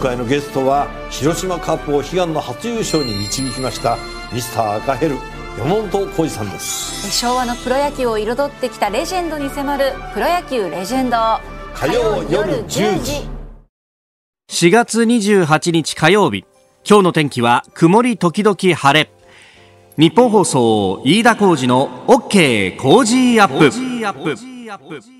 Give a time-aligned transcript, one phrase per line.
[0.00, 3.98] 回のゲストは広島カップを悲願の初優勝に導きました
[4.32, 5.16] ミスター赤ヘル
[5.58, 7.10] 山本浩二さんです。
[7.12, 11.16] 昭和のプロ野球を彩ってきたレジェンドに迫る「プロ野球レジェンド」
[11.74, 13.28] 火曜夜10時。
[14.50, 16.44] 4月28日火曜日。
[16.88, 19.10] 今日の天気は曇り時々晴れ。
[19.98, 25.19] 日本放送飯田浩二の OK 工事アップ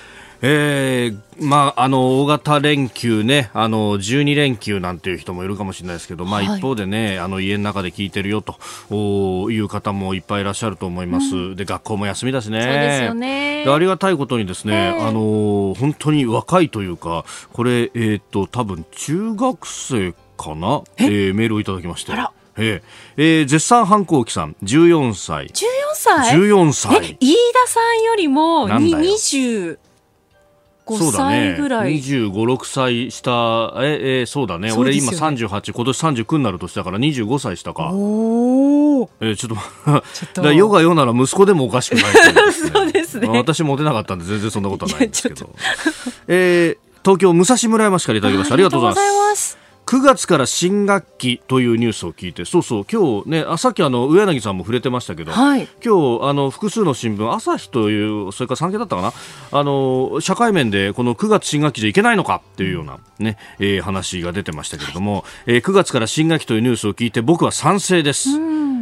[0.43, 11.35] えー、まあ、あの、大型連休ね、あの、12連休なんていう人もいるかもしれないですけど、まあ、一方でね、あの、家の中で聞いてるよという方もいっぱいいらっしゃると思います。
[11.35, 12.61] うん、で、学校も休みだしね。
[12.61, 13.65] そうですよね。
[13.67, 20.81] ありがたいことにですね、あの、本当に若いというか、これ、えっ、と、多分、中学生かな？
[20.97, 21.03] え？
[21.03, 22.13] ー、メールをいただきまして。
[22.57, 22.81] えー、
[23.17, 25.47] えー、絶賛反抗期さん、14歳。
[25.47, 25.51] 14
[25.93, 27.17] 歳 ?14 歳。
[27.19, 29.77] 飯田さんよりも、20、
[30.97, 34.73] 5歳ぐらい、ね、25、6歳下、え、えそうだね、ね。
[34.73, 37.91] 俺今38、今年39になるとしたから25歳下か。
[37.93, 43.27] おえー、ちょっと、 だ世が世なら息子でもおかしくない、ね、 そうですね。
[43.29, 45.49] 私モテなかったんで全然そんなことはないんですけど。
[46.27, 48.53] えー、東京武蔵村山市からいただきました。
[48.53, 49.57] ありがとうございます
[49.91, 59.11] 9月から新学期というニュースを聞いてそうそう今日ねあさっきあの上柳さんも触れてましたけど、はい、今日あの複数の新聞朝日というそれから産経だったかな
[59.51, 68.29] あの社会面でこの9月新学期じゃいけないのかっていうようなね、えー、話が出てましたけれども、えー、9月から新学期というニュースを聞いて僕は賛成です。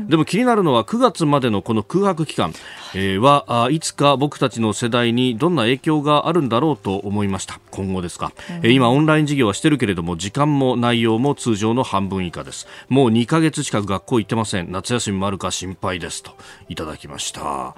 [0.09, 2.51] でも気になるのは9月までのこの空白期間、
[2.95, 7.59] えー、はいつか僕たちの世代にどんな影響があるんだろうと思いました。
[7.69, 12.67] 今後ですか、うん、えー、今オンライン授業はしてるけれども時間も内容も通常の半分以下です。
[12.89, 14.71] もう2ヶ月近く学校行ってません。
[14.71, 16.23] 夏休みもあるか心配です。
[16.23, 16.31] と
[16.69, 17.75] いただきました。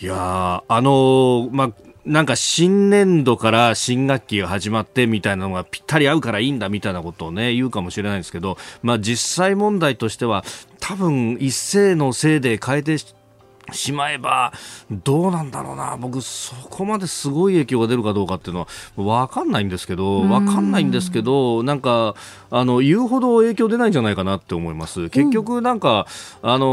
[0.00, 1.72] いやあのー、まあ
[2.06, 10.44] なんか新年度から新学期が始まってみたいなのがぴったり合うからいいんだみたいなことをね言うかもしれないんですけど、まあ、実際問題としては
[10.80, 12.98] 多分一斉のせいで変えて
[13.72, 14.52] しまえば
[14.90, 15.96] どうなんだろうな。
[15.98, 18.66] 僕そこまですごい影響が出るかどうかっていうの
[18.96, 22.14] は分かんないんですけど分かんないんですけどなんか
[22.50, 25.08] あの言うほど影響出ないんじゃないかなって思います。
[25.10, 26.06] 結局なんか、
[26.42, 26.66] うん、あの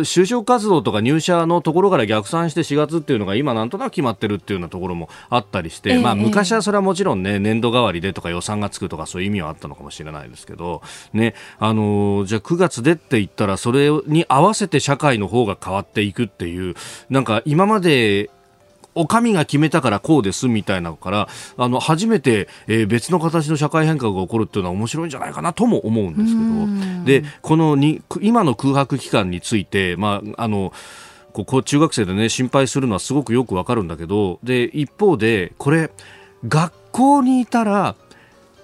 [0.00, 16.74] 就職活動とか入社のところから逆算して4月っていうのが今なんとなく決まってるっていうようなところもあったりして、えまあ昔はそれはもちろんね年度代わりでとか予算がつくとかそういう意味はあったのかもしれないですけどねあのじゃあ9月でって言ったらそれに合わせて社会の方が変わっていくっていう
[17.10, 18.30] なんか今まで
[18.94, 27.22] お上が決めたからこうですみたいなのからあの初めて、えー、別の形の社会変革が起こるっていうのは面白いんじゃないかなとも思うんですけど。
[27.22, 30.72] でこのに今の空白期間について、まあ、あの
[31.32, 35.90] こう中学生でね心配するのはすごくよくわかるんだけどで一方でこれ
[36.46, 37.94] 学校にいたら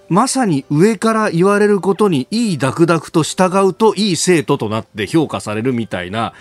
[0.08, 6.34] まさに上から言われることにいいダクダクと従うといい生徒となって評価されるみたいな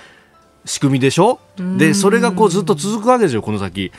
[0.66, 1.40] 仕組みでしょ？
[1.78, 3.92] でそれがこうずっと続くわけですよこの先。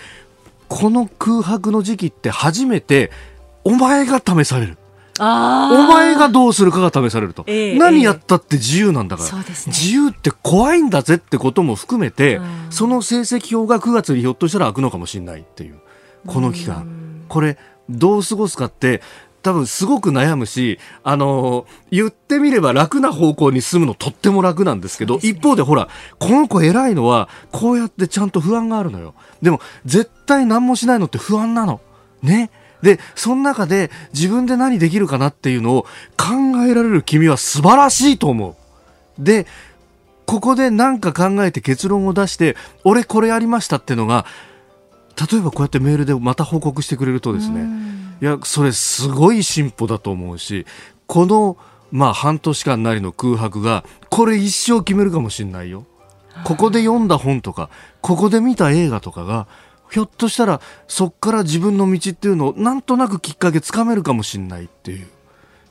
[0.69, 3.11] この空白の時期って初めて
[3.65, 4.79] お前が試される。
[5.21, 15.77] お前がどうするかが試されると、えー、何やったって自由なんだから、ね、自由って怖いんだぜってことも含めて、その成績表が9月にひょっとしたら開くのかもしれないっていう。
[16.27, 17.25] この期間。
[17.29, 17.59] これ
[17.89, 19.03] どう過ごすかって
[19.45, 25.89] 多分すごく悩むし、あのー、言ってみれば楽な方向に進むのとっても楽なんですけど、ね、一方でほら、
[26.19, 29.15] この子偉いのは、こうやってちゃんと不安があるのよ。
[29.43, 31.83] でも、絶対何もしないのって不安なの。
[32.23, 32.51] ね。
[32.81, 35.83] で、その中で自分で何できるかなっていうのを
[36.17, 38.57] 考えられる君は素晴らしいと思
[39.19, 39.23] う。
[39.23, 39.47] で、
[40.25, 44.25] ここで何か考えて結論を出して、俺これやりましたってのが、
[45.21, 47.67] 例えばこうやってメールでまた報告してくれるとですね、
[48.21, 50.67] いやそれすごい進歩だと思うし
[51.07, 51.57] この
[51.91, 55.87] まあ半年間なりの空白がこれ一生決めるかもしれないよ。
[56.45, 57.71] ここで読んだ本とか
[58.01, 59.47] ここで見た映画とかが
[59.91, 65.07] ひょっとしたらそっから自分の道っていうのをなんとなくきっかけつかめるかもしれないっていう。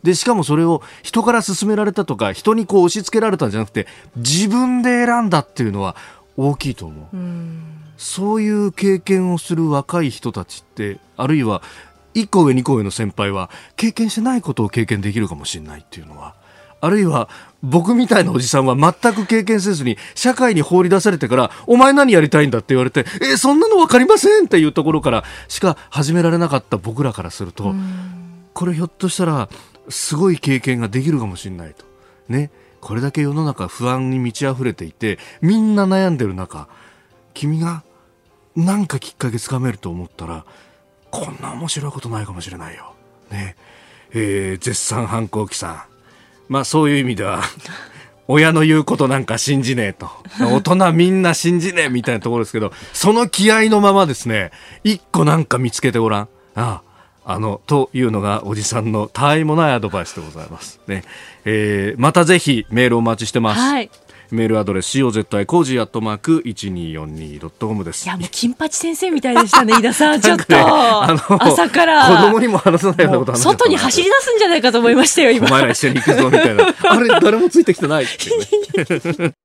[0.04, 5.96] でしかもそれを人から勧められたとか人にこう押し付けられたんじゃなくて自分で選んだっていうのは
[6.36, 7.16] 大きいと思う
[7.98, 11.62] そういう経験をする若い人たちってあるいは
[12.16, 16.36] 1個上2個上の先輩は経験してないことを経験できるかもしれないっていうのは
[16.82, 17.30] あるいは
[17.62, 27.74] 僕みたいなおじさんは全く経験せずに社会に放り出されてからお前何やりたいんだって言われてえー、そんなの分かりませんっていうところからしか始められなかった僕らからすると
[28.54, 29.50] これひょっとしたら
[29.90, 31.86] すごい経験ができるかもしれないと。
[32.30, 32.52] ね。
[32.82, 36.68] これだけ世の中不安に満ち溢れていて、みんな悩んでる中、
[37.34, 37.84] 君が
[38.56, 40.46] 何かきっかけつかめると思ったら、
[41.12, 42.94] こんな面白いことないかもしれないよ。
[43.32, 43.56] ね。
[44.14, 45.84] えー、絶賛反抗期さん。
[46.50, 47.42] まあそういう意味では
[48.28, 50.10] 親の言うことなんか信じねえと。
[50.40, 54.52] 大人みんな信じねえみたいなところですけど、その気合のままですね、
[54.84, 56.22] 一個なんか見つけてごらん。
[56.22, 56.94] ああ。
[57.26, 60.82] あの、というのがおじさんのたわいもないアドバイスでございます。
[60.88, 61.04] ね。
[61.46, 63.62] えー、またぜひメールお待ちしてます。
[63.62, 63.90] はい。
[64.34, 68.06] メールアドレス cozy cozy アットマーク 1242.com です。
[68.06, 70.20] いや、もう金八先生みたいでしたね、飯田さん。
[70.22, 72.08] ちょっと、ね、あの、朝から。
[72.08, 75.46] 子供にも話さないようなこと話外に走り出すんじゃないかと思いましたよ、今。
[75.46, 76.66] お前ら一緒に行くぞ、みたいな。
[76.84, 79.34] あれ、誰もついてきてない、ね、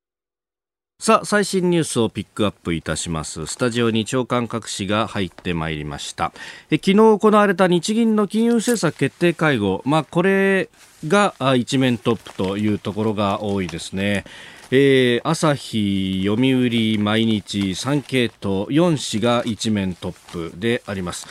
[1.00, 6.32] さあ最新ニュースをピックアップいたしますスタジオに長官各紙が入ってまいりました
[6.72, 10.68] え昨日行われた日銀の金融政策決定会合まあこれ
[11.06, 14.24] が一面トップというところが多いですね
[14.70, 21.26] えー、朝日、読売、毎日、産経と4紙が一面トップであります。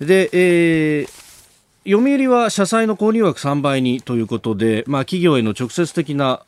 [0.00, 1.22] で、えー
[1.84, 6.42] 読売は社債の購入額3倍にということで、まあ、企業への直接的な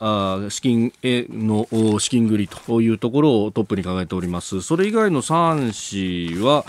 [0.49, 1.67] 資金への
[1.99, 4.63] 資金繰りというところをトップに考えております。
[4.63, 6.65] それ以外の3紙は、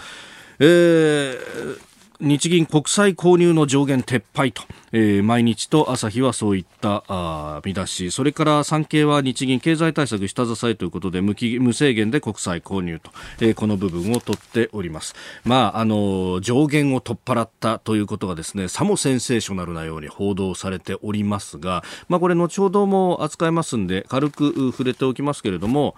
[0.60, 1.80] えー、
[2.22, 4.64] 日銀国債購入の上限撤廃と、
[4.94, 8.12] えー、毎日と朝日はそういったあ見出し。
[8.12, 15.16] それから産経は日銀経済対策下支えということで無期無制限で国債購入と、えー、この部分を取っております。
[15.44, 25.96] まああの上限を取っ払ったということがですねさもセンセーショナルなように報道されておりますがまあこれ後ほども扱いますんで軽く触れておきますけれども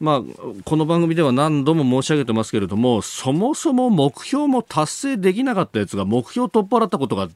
[0.00, 0.22] まあ、
[0.64, 7.28] この番組では何度も申し上げてますけれども、そもそも目標も達成できなかったやつが目標取っ払ったことが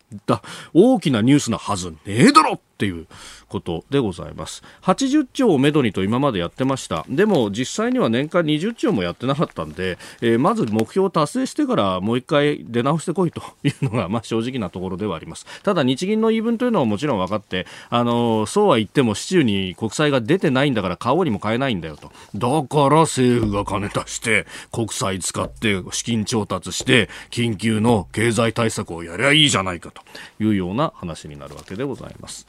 [0.75, 2.61] 大きなニュースなはずねえだろ。
[2.79, 3.09] っていう
[3.49, 4.63] ことでございます。
[4.83, 7.05] 80兆をめどにと今までやってました。
[7.09, 15.45] でも実際には年間20兆もやってなかったんで、えー、まず目標を達成してからもう一回出直してこいというのが まあ正直なところではあります。
[15.65, 22.13] ただ日銀の言い分というのはもちろん分かってあのー、そうは言っても市中に国債が出てないんだから買おうにも買えないんだよと。
[22.37, 30.03] だから政府が金出して国債使って資金調達して緊急の経済対策をやりゃいいじゃないかと
[30.39, 32.47] いうような話になるわけでございます。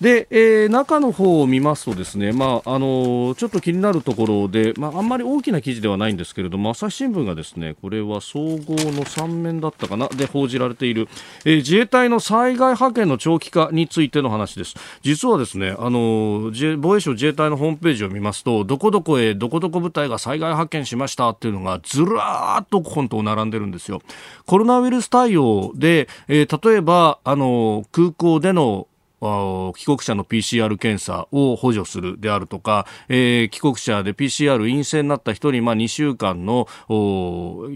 [0.00, 11.08] で、えー、中の方を見ますとですね、まああのー、ちょっと気になるところで、まあ、あんまり大きな記事ではないんですけれども朝日新聞がですねこれは総合の3面だったかなで報じられている、
[11.44, 14.74] えー、自衛隊の災害派遣の長期化についての話です。
[15.02, 24.00] 実はですね、あのー、防衛省自衛隊のホームページを見ますとどこどこへどこどこ部隊が災害派遣しましたっていうのがずらーっと本当並んでるんですよ。
[24.46, 28.87] コロナウイルス対応で、えー、例えば、あの空港での
[29.20, 36.68] 帰国者の PCR 検査を補助するであるとか、えー、帰国者で PCR 陰性になった人に、まあ、2週間の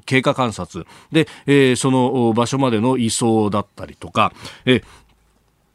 [0.06, 0.86] 経過観察。
[1.10, 4.32] で、えー、その場所までの移送だったりとか、
[4.64, 4.82] え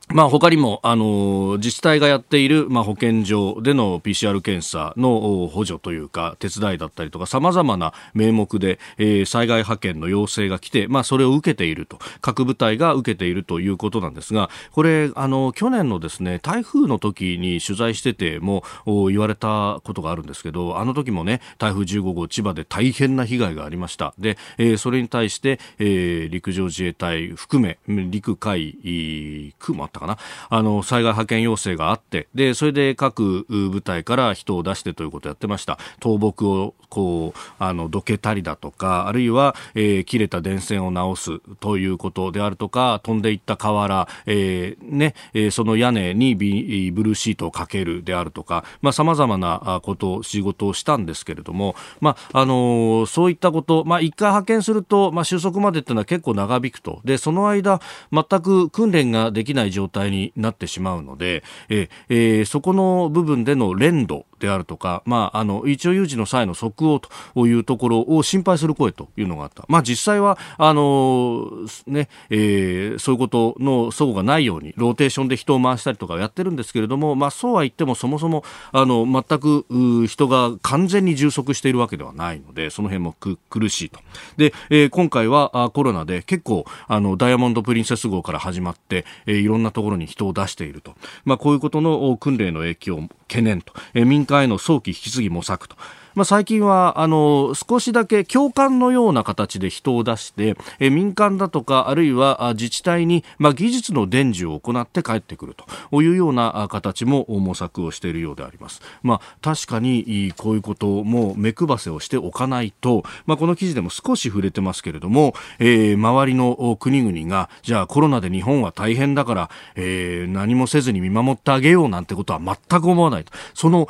[0.10, 24.14] まあ、他にも、あの、自治体がやっている、まあ、保健所での PCR 検査の補助というか、手伝いだったりとか、様々な名目で、えー、災害派遣の要請が来て、まあ、それを受けていると、各部隊が受けているということなんですが、これ、あの、去年のですね、台風の時に取材してても、言われたことがあるんですけど、あの時もね、台風15号、千葉で大変な被害がありました。
[24.18, 27.78] で、えー、それに対して、えー、陸上自衛隊含め、
[28.10, 30.18] 陸海、空ったかな。
[30.50, 35.78] あの災害派遣要請があってでそれで各部隊から人を出してということをやってました。
[36.02, 57.02] 倒木をこうあのどけたりだとかあるいは、えー、切れた電線を直すということであるとか飛んでいった瓦、えーねえー、その屋根にビブルーシートをかけるであるとかさまざ、まなこと仕事をしたんですけれども、まああの、そういったこと、まあ、一回派遣すると、まあ、収束までっていうのは結構長引くと。
[57.04, 69.66] でその間全く訓練ができない状状態になってしまうので、ええー、そこの部分での連動であるとか、まあ、あの、一応有事の際の即応というところを心配する声というのがあった。
[69.68, 71.50] まあ、実際は、あの、
[71.86, 79.66] ね、えー、そういうことの齟齬がないように、ローテーションで人を回したりとかやってるんですけれども、まあ、そうは言ってもそもそも、あの、全く、
[80.08, 83.16] 人が完全に充足しているわけではないので、その辺も
[83.50, 84.00] 苦しいと。
[84.38, 90.96] で、えー、今回はコロナで結構、あの、ダイヤモンドプリンセス号から始まって、えー、いろんなところに人を出していると。
[91.26, 93.74] まあ、こういうことの訓練の影響、懸念と。
[93.94, 95.76] え、民間への早期引き継ぎ模索と。
[96.18, 105.56] まあ、最近はあの少しだけ共感のような形で人を出して、え民間だとかあるいは自治体に、まあ、技術の伝授を行って帰ってくる
[105.92, 108.82] というような形も模索をしているようであります。
[109.04, 123.32] まあ、確かにこういうことも目配せをしておかないと、まあ、この記事でも少し触れてますけれども、えー、周りの国々がじゃあコロナで日本は大変だから、えー、何もせずに見守ってあげようなんてことは全く思わないと。
[123.54, 123.88] その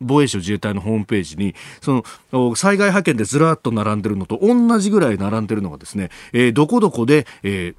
[0.00, 7.74] 防衛省自衛隊のホームページにその災害派遣でずらっと並んでるのと同じぐらい並んでるのがですね、えー、どこどこで、えー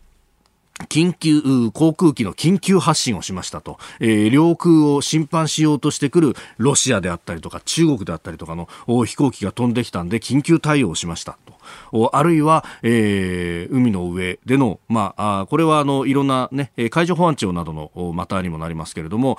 [0.90, 8.68] 緊急、航空機の緊急発進をしましたと、えー、領空を侵犯しようとしてくるロシアであったりとか中国であったりとかの
[9.06, 11.54] 飛行機が飛んできたんで緊急対応をしましたと。
[12.12, 19.38] あるいは、えー、海の上での、まあ、これはあのいろんな、ね、海上保安庁などのまたにもなりますけれども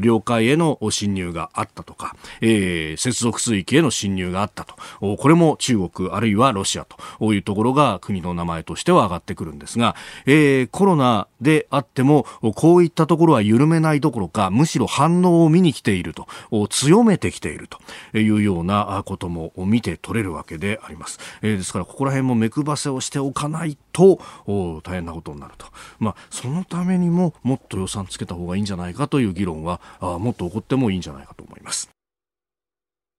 [0.00, 6.86] 領海への侵入があったとか、えー、接続水域への侵入があったとこれも中国あるいはロシア
[7.18, 16.26] というところが国の名前としては上がってくるんですが、えー、コロナであってもこういったところは緩めないどころかむしろ反応を見に来ていると
[16.68, 21.18] 強めてきているというようなことも見て取れるわけであります。
[21.42, 25.66] えー、ですからここら辺も目配せをしておかないと大変なことになると、
[25.98, 31.93] まあ、そのためにももっと予算つけた方がいいんじゃないかという議論はあもっと起こってもいいんじゃないかと思います。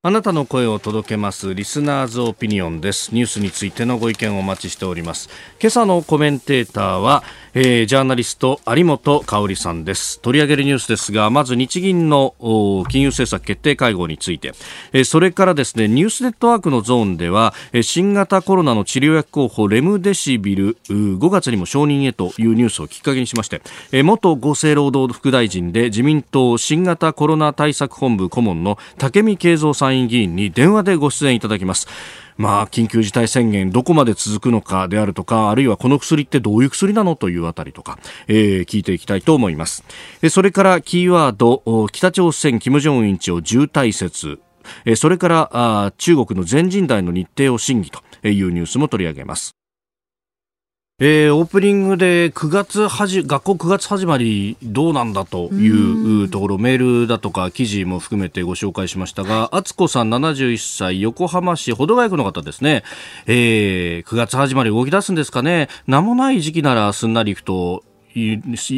[0.07, 3.12] あなたの声を届けますリスナーズオピニオンです。
[3.12, 5.31] ニュースについてのご意見をお待ちしております。
[5.59, 7.24] 今朝のコメンテーターは、
[7.55, 10.19] えー、ジャーナリスト有本香里さんです。
[10.19, 12.35] 取り上げるニュースですがまず日銀の
[12.88, 14.51] 金融政策決定会合について、
[14.93, 31.87] えー、それからですねニュースネットワークのゾーンでは、えー、新型コロナの治療薬候補レムデシビル5月にも承認へというニュースをきっかけにしまして、えー、元厚生労働副大臣で自民党新型コロナ対策本部顧問の武見敬三さん院議員に電話でご出演いただきます。
[32.37, 37.97] まあ、緊急事態宣言どこまで続くのかであるとか、あるいはこの薬ってどういう薬なのというあたりとか、
[38.27, 39.83] えー、聞いていきたいと思います。
[40.29, 44.39] それからキーワード、北朝鮮金正恩委員長重大説、
[44.95, 49.55] それから中国の全人代の日程を審議というニュースも取り上げます。
[50.97, 62.83] えー、オープニングで9月はじ学校9月始まりどうなんだというところメールだとか記事も含めてご紹介しましたが敦子さん71歳横浜市保土ヶ谷区の方ですね、
[63.25, 65.67] えー、9月始まり動き出すんですかね。
[65.85, 67.83] 名もない時期ならすんなりいくと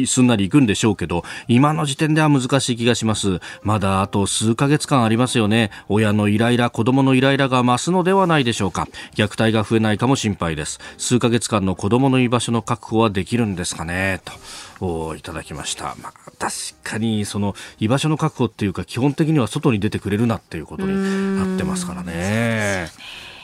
[0.06, 3.40] すんなり行くんでしょうけど、今の時点では難しい気がします。
[3.62, 5.70] まだあと数ヶ月間ありますよね。
[5.88, 8.88] 親のイライラ、子供のイライラが増すのではないでしょうか。
[9.14, 10.80] 虐待が増えないかも心配です。
[10.96, 14.20] 数ヶ月間の子供の居場所の確保はできるんですかね。
[14.24, 15.16] と。
[15.16, 15.96] いただきました。
[16.00, 22.88] まあ、確かに、その、居場所の確保っていうか、基本的には外に出てくれるなっていうことになってますからね。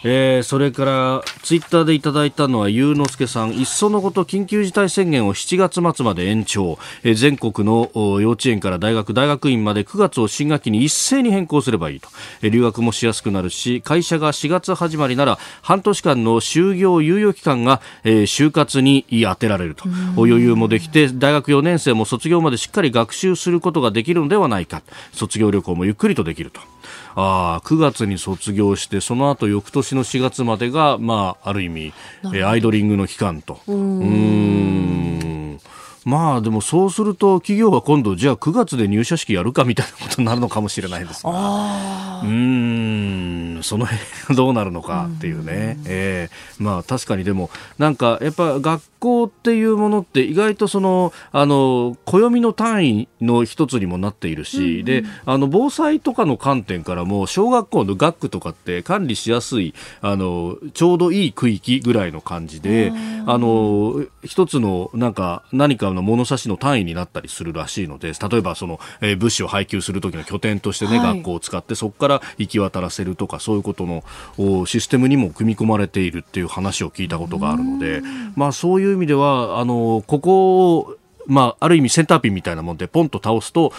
[0.07, 3.53] えー、それからツイッターでいただいたのはゆうのすけさん。
[3.53, 12.09] いっそのこと緊急事態宣言を7月末まで延長、えー、全国の幼稚園から大学大学院まで9月を新学期に一斉に変更すればいいと、
[12.43, 19.85] えー、留学もしやすくなるし会社が4月始まりなら半年間の就業猶予期間が、えー、就活に当てられると。
[20.17, 24.83] 余裕もできて大学4年生も卒業までしっかり学習することができるのではないか。
[25.13, 26.74] 卒業旅行もゆっくりとできると。
[27.15, 31.93] あ9月に卒業してその後翌年の4月までが、まあ、ある意味、
[32.35, 33.61] えアイドリングの期間と。
[33.67, 35.61] うん。
[36.05, 42.21] まあでもそうすると企業は今度じゃあ9月で入社式やるかみたいなことになるのかもしれないですが。
[42.23, 43.61] うん。
[43.63, 62.93] その辺どうなるのかっていうね、うえー、まあ確かにでもなんかやっぱ学校っていうものって意外とそのあの暦の単位の一つにもなっているし、うんうん、であの防災とかの観点からも小学校の学区とかって管理しやすいあのちょうどいい区域ぐらいの感じで
[63.27, 78.01] あの一つのなんか何かの物差しの単位になったりするらしいので例えばその、えー、物資を配給する時の拠点としてね、はい、学校を使ってそこから行き渡らせるとかそういうことのシステムにも組み込まれているっていう話を聞いたことがあるので
[78.37, 80.97] まあそういう意味ではあのここを
[81.27, 83.73] まあ、ある意味センターピンみたいなもんでポンと倒すと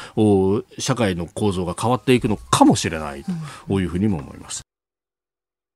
[0.80, 3.24] 社会の構造が変わっていくのかもしれない
[3.68, 4.62] というふうにも思います。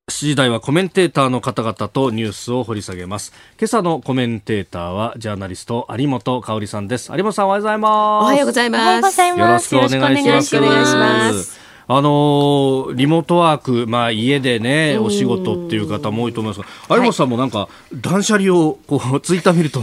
[0.09, 3.31] 7時台はコメンテーターの方々とニュースを掘り下げます。
[3.59, 7.11] 今朝のコメンテーターはジャーナリスト有本香里さんです。
[7.15, 8.23] 有本さんおはようございます。
[8.23, 9.21] おはようございます。
[9.21, 10.55] よろしくお願いし
[10.95, 19.81] ますあのリモートワーク、まあ、家でね、お仕事っていう方も多いと思いますが、有本さんもなんか、断捨離をこう ツイッター見ると、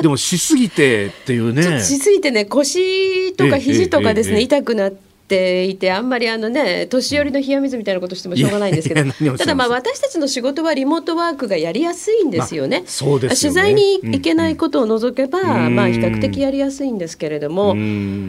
[0.00, 1.82] でもしすぎてっていうね。
[1.82, 5.11] しすぎてね、腰とか肘とかですね、痛くなって。
[5.32, 9.10] っていてあんまりあのね年寄りの冷や水みたいなことしてもしょうがないんですけど。
[9.38, 12.80] ただまあ私たちの仕事はリモートワークがやりやすいんですよね。
[12.80, 17.74] まあ、そうです、ね、取材に行けないことを除けば、うん、まあ比較的やりやすいんですけれども、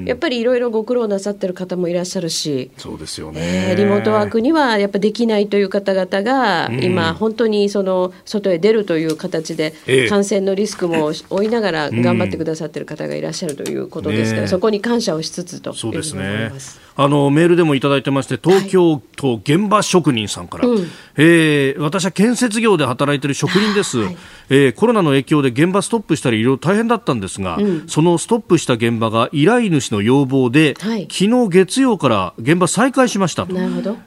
[0.05, 9.73] やっぱりいろいろご苦労なさってる方もいらっしゃるしそうですよね、えー、リモートワークにはやっぱできないという方々が今本当にその外へ出るという形で
[10.09, 16.51] 感染のリスクも負いながら頑張ってくださってる方がいらっしゃるということですから、そこに感謝をしつつとそうですね。
[16.95, 20.79] あのメールでもいただいてまして東京都現場職人さんから、はい、
[21.17, 24.17] えー、私は建設業で働いている職人です、はい、
[24.49, 33.53] えー、コロナの影響で現場ストップしたりいろいろ大変だったんですが、うん、そのストップした現場が依頼主の要望で、はい、昨日月曜から現場再開しましたと。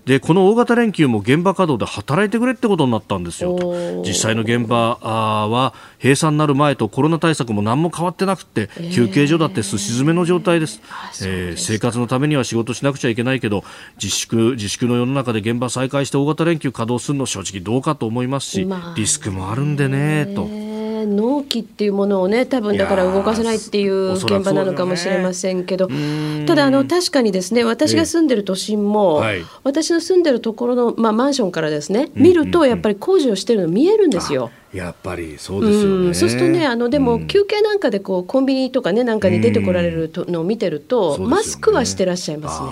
[0.05, 4.03] でこの大型連休も現場稼働で働いてくれってことになったんですよと。
[4.05, 10.81] 実際の現場は閉鎖になる前とコロナ対策も何も変わってなくて、えー、休憩所だってすし詰めの状態です、
[11.25, 13.65] えー、生活のためには仕事しなくちゃいけないけど
[14.03, 20.66] 自粛自粛の世の中で現場再開して大型連休稼働するの正直どうかと思いますし、まあ、リスクもあるんでねと。
[21.05, 34.51] 納期っていうものをね多分だから動かせないっていう現場なのかもしれませんけど、ね、ただあの確かにですね私が住んでる都心も、はい、私の住んでるところの、まあ、マンションからですね見るとやっぱり工事をしてるの見えるんですよ。
[34.73, 42.69] やっぱりそうですよね、うん、そうするとねあのでも休憩なんかでこうコンビニとかねなんかに出てこられるのを見てると、マスクはしてらっしゃいますね。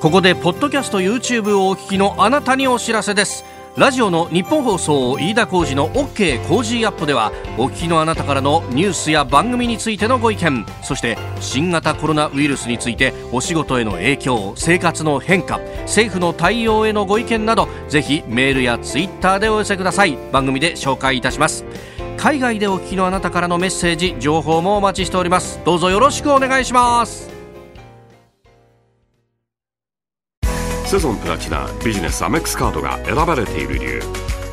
[0.00, 3.44] ここでポッドキャスト YouTube をお聞きのあなたにお知らせです
[3.76, 20.18] ラジオのニッポン放送飯田浩司の OK コージーアップではお聞きのあなたからのニュースや番組についてのご意見そして新型コロナウイルスについてお仕事への影響生活の変化政府の対応へのご意見などぜひメールやツイッターでお寄せください。
[20.32, 21.64] 番組で紹介いたします。
[22.16, 25.60] 海外でお聞きのあなたからのメッセージ情報もお待ちしております。
[25.64, 27.39] どうぞよろしくお願いします。
[30.90, 34.02] セゾンプラチナビジネスアメックスカードが選ばれている理由。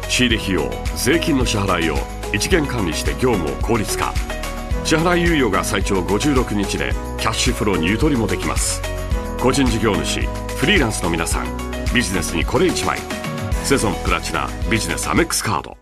[0.07, 1.95] 仕入れ費用税金の支払いを
[2.31, 4.13] 一元管理して業務を効率化。
[4.83, 8.83] 支払い猶予が最長56日でキャッシュフローにゆとりもできます。
[9.41, 10.21] 個人事業主
[10.59, 11.47] フリーランスの皆さん
[11.91, 12.99] ビジネスにこれ1枚。
[13.63, 15.71] セゾンプラチナビジネスアメックスカード。
[15.71, 15.75] 7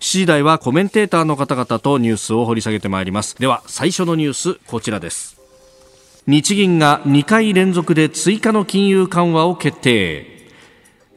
[0.00, 3.34] 時台はコメンテーターの方々とニュースを掘り下げてまいります。
[3.40, 5.43] では最初のニュースこちらです。
[6.26, 10.34] 日銀が2回連続で追加の金融緩和を決定。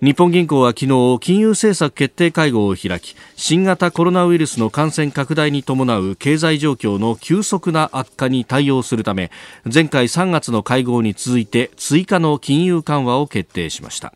[0.02, 9.32] 日本銀行は昨日金融政策決定会合を開き新型コロナウイルスの感染拡大に伴う経済状況の急速な悪化に対応するため
[9.74, 14.14] 前回3月の会合に続いて追加の金融緩和を決定しました。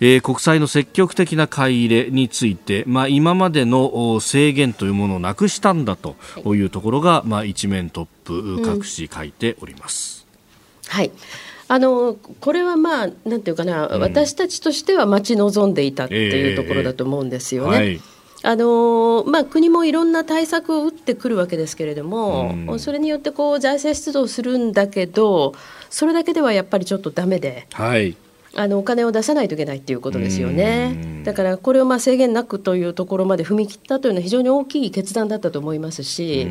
[0.00, 6.60] えー、国債の積極的な買い入れについて、まあ、今までの制限というものをなくしたんだとい。
[6.62, 10.26] うところが、まあ、一面トップ各紙書いております。
[10.88, 11.10] うん、はい。
[11.68, 17.76] あのこれはまあなんていうかな、うん、私たちとしては待ち望んでいたっていうところだと思うんですよね。
[17.76, 18.00] えーえーはい。
[18.42, 25.54] あのまあ、国もいろんな対策を打ってくるわけですけれども、うん、それによってこう財政出動するんだけど
[25.90, 28.16] それだけではやっぱりちょっとだめで、はい、
[28.54, 31.22] あのお金を出さないといけないっていうことですよね。
[31.24, 36.48] だからこれをまあ制限なくというところまで踏み切ったというのは非常に大きい決断だったと思いますし、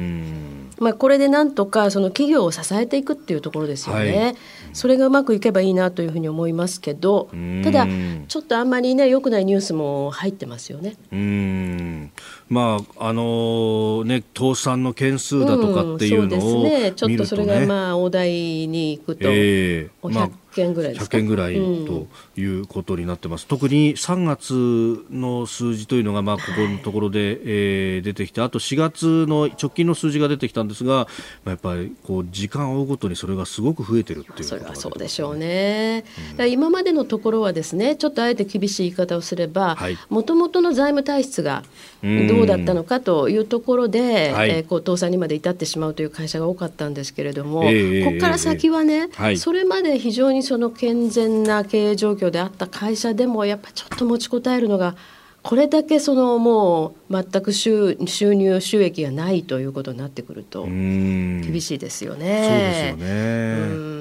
[0.80, 4.18] まあ、これでなんとかその企業を支えていくっていうところですよね。
[4.18, 4.36] はい。
[4.72, 7.30] それがうまくいけばいいなというふうに思いますけど
[7.64, 7.88] ただ
[8.28, 10.96] ちょっとあんまりね良くないニュースも入ってますよね。
[11.12, 12.12] うん。
[12.48, 16.92] まああのー、ね倒産の件数だとかっていうのを、うん、そうですね。
[16.94, 18.30] ちょっとそれがまあ大台
[18.68, 22.08] に行くと、えー、100件ぐらいですか、100件ぐらいと
[22.40, 31.08] いうことになってます、うん、特に3月の数字というのがまあここのところで、はい、えー、出てきてあと4月の直近の数字が出てきたんですが、
[31.46, 36.04] まあ、やっぱりこう時間を追うごとにそれがすごく増えてるっていうれはそうでしょうね。
[36.38, 39.78] うん、今までのところはですねちょっとあえて厳しい言い方をすれば
[40.10, 41.64] もともとの財務体質が
[42.02, 54.96] どうだったのかというところで、はい、えー、こう倒産にまで至ってしまうという会社が多かったんですけれども、えー、ここから先はね、はい、それまで非常にその健全な経営状況であった会社でもやっぱちょっと持ちこたえるのが
[55.42, 62.96] これだけそのもう全く収収入収益がないということになってくると厳しいですよね。
[62.96, 63.99] そうですよね。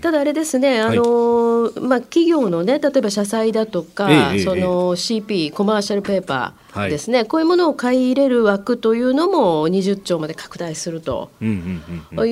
[0.00, 11.46] ただあれですね、あの、はい、まあ企業のね例えば社債だとか、ええ、その CP、コマーシャルペーパーですね、はい、こういうものを買い入れる枠というのも20兆まで拡大するとい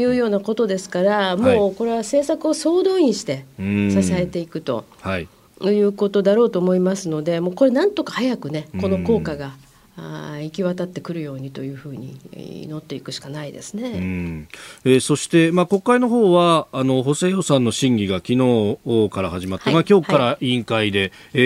[0.07, 4.85] うようなことですから、もうこれは政策を総動員して支えていくと。
[5.01, 5.29] はい。
[5.63, 9.53] いうことだろうと思いますのでもうこれなんとか早くねこの効果が
[9.96, 13.90] あ行き渡ってくるようにというふうに祈っていくしかないですね。
[13.90, 14.48] うん。
[14.85, 18.79] えー、そして、まあ、国会の方はあの補正予算の審議が昨日
[19.11, 21.40] から始まって、はい、まあ、今日から委員会で、はい、え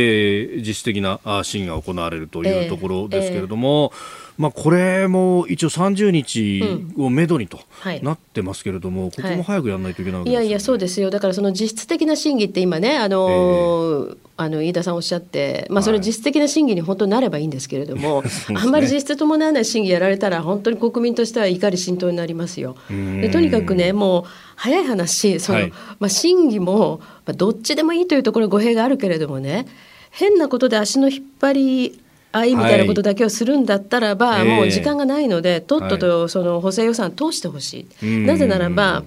[0.57, 3.93] ー、実質的な審議が行われるというところですけれども。
[3.93, 4.19] えー。
[4.19, 6.63] えーまあ、これも一応30日
[6.97, 7.61] をめどにと
[8.03, 22.77] なってますけれども、うんはい、ここも早くやらないといけないわけです、ね、いやいや、そうですよ、だからその実質的な審議って今ね、あのー、あの飯田さんおっしゃって、まあ、それ実質的な審議に本当になればいいんですけれども、 はい、あんまり実質伴わない審議やられたら、本当に国民としては怒り心頭になりますよ。
[22.89, 24.25] でとにかくね、もう
[24.57, 29.67] 早い話、その、はい、まあ、審議も、まあ、どっちでもいいというところ、語弊があるけれどもね、
[30.11, 31.53] 変なことで足の引っ張
[31.93, 32.01] り
[32.33, 38.07] あいみたいなことだけをするんだったらば、はい、もう時間がないので、とっととその補正予算通してほしい。
[38.27, 39.05] なぜならば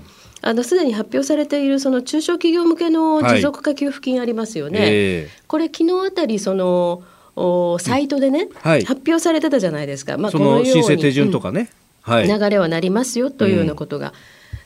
[0.48, 4.80] あのすでに発表されているその中小企業向けの持続化給付金ありますよね。
[4.80, 5.30] はいえ。
[5.30, 7.04] ー、これ昨日あたりその
[7.36, 10.18] おサイトでね、はい、発表されてたじゃないですか。
[10.18, 11.70] まあこの申請手順とかね、
[12.08, 12.14] うん。
[12.14, 14.08] はい、流れはなりますよというようなことが。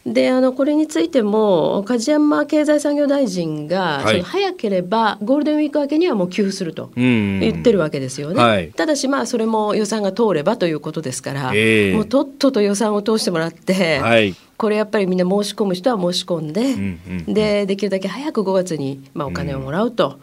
[0.05, 0.13] うん。
[0.13, 8.41] であのこれについても梶山経済産業大臣が、早ければゴールデンウィーク明けにはもう給付すると言ってるわけですよね。
[8.41, 20.19] はい、ただし、まあ、それも予算が通ればということですから、えー、もうとっとと予算を通してもらって、はい、これやっぱりみんな申し込む人は申し込んで、うんうんうん、でできるだけ早く5月に、まあ、お金をもらうと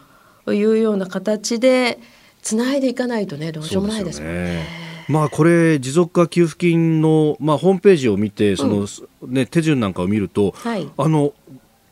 [0.47, 1.99] いうような形で
[2.41, 4.65] つないでいかないとねどうしようもないですもんね。
[5.09, 8.87] まあ、これ、持続化給付金の、まあ、ホームページを見て、その、
[9.27, 11.33] ね、手順なんかを見ると、はい、あの、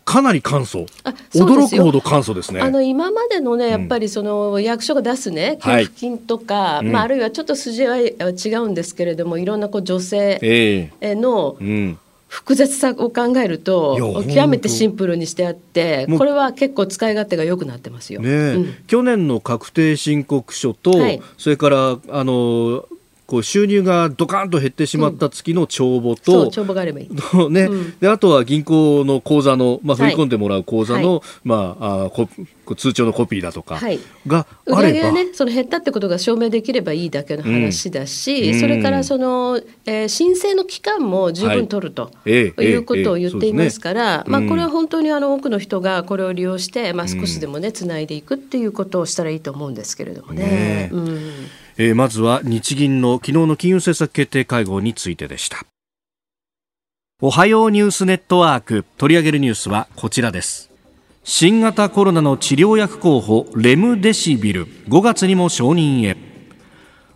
[0.05, 0.85] かなり簡素。
[1.33, 2.61] 驚くほど簡素ですね。
[2.61, 10.91] あの今までのねやっぱりその役所が出すね給付金とか、はい、まあ、あるいはちょっと筋合いは違うんですけれどもいろんなこう女性の、え。
[11.03, 13.97] ーうん複雑さを考えると
[14.29, 22.87] 極めてシンプルにしてあってこれは結構使い勝手が良くなってますよ、ねうん、去年の確定申告書と、はい、それからあの
[23.27, 27.09] こう収入がドカンと減ってしまった月の帳簿と、うん、帳簿があればいい、
[27.51, 32.29] ね、うん、であとは銀行の口座の、まあ、振り込んでもらう口座の、はい、まあ、あこ
[32.77, 33.81] 通帳のコピーだとか
[34.27, 50.45] があれば、ね、その減ったってことが証明できればいいだけの話だし、うん、それからその、えー、申請の期間も十分取ると、はい、いうことを言っていますから、まあ、これは本当にあの多くの人がこれを利用して、まあ、少しでもねつないでいくっていうことをしたらいいと思うんですけれどもね。
[50.45, 51.21] ねうん
[51.79, 55.65] えー、まずは日銀の昨日の金融政策決定会合についてでした。
[57.21, 58.85] おはようニュースネットワーク。
[58.99, 60.71] 取り上げるニュースはこちらです。
[61.25, 64.67] 新型コロナの治療薬候補レムデシビル。
[64.89, 66.17] 5月にも承認へ。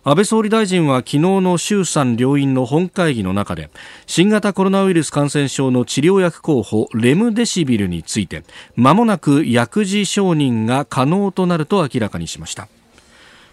[0.03, 3.69] 安倍総理大臣は昨日の衆参両院の本会議の中で
[4.07, 8.43] 新型コロナウイルス感染症の治療薬候補レムデシビルについて
[8.75, 12.67] 間もなく薬事承認が可能となると明らかにしました。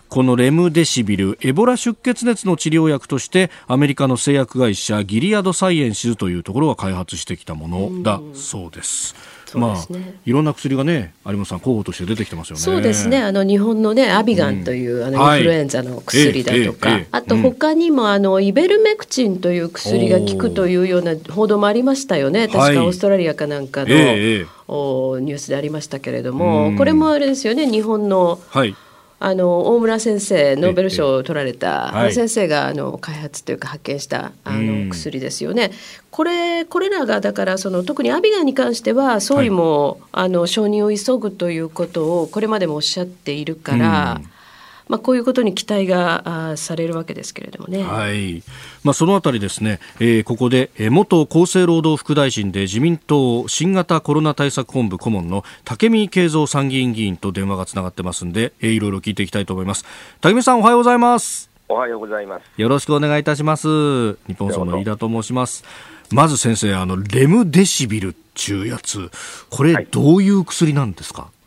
[0.08, 9.14] このレムデシビルエボラ出血熱の治療薬としてアメリカの製薬会社ギリアドサイエンスというところが開発してきたものだそうです。
[9.54, 9.76] まあ、
[10.26, 12.62] いろんな薬がね、有本さん候補として出てきてますよね。
[12.62, 13.22] そうですね。
[13.22, 22.48] あの日本のね、アビガンという、うん、あのインフルエンザの薬だとか、はい、あと他にもあのイベルメクチンという薬が効くというような報道もありましたよね。
[22.48, 27.70] 確かオーストラリアかなんかの、えおニュースでありましたけれども、これもあれですよね。
[27.70, 28.76] 日本の、はい
[29.20, 35.72] あの大村先生ノーベル賞を取られた、はい、先生があの開発というか発見したあの薬ですよね。
[36.10, 44.20] これこれらがだからその特にアビガンに関しては総理も、はい、あの承認を急ぐということをこれまでもおっしゃっているから。
[44.88, 47.82] まあ、こういうことに期待がされるわけですけれどもね。
[47.82, 48.42] はい。
[48.82, 59.84] まあ、そのあたりですね、えー、ここで、えー、元厚生労働副大臣で自民党新型コロナ対策本部顧問の武見敬三参議院議員と電話がつながってますんで、えー、いろいろ聞いていきたいと思います。
[60.20, 61.50] 武見さんおはようございます。
[61.68, 62.42] おはようございます。
[62.56, 64.14] よろしくお願いいたします。
[64.26, 65.64] 日本総の飯田と申します。
[66.10, 69.10] まず先生、あの、レムデシビルっちゅうやつ、
[69.50, 71.37] これ、どういう薬なんですか、はい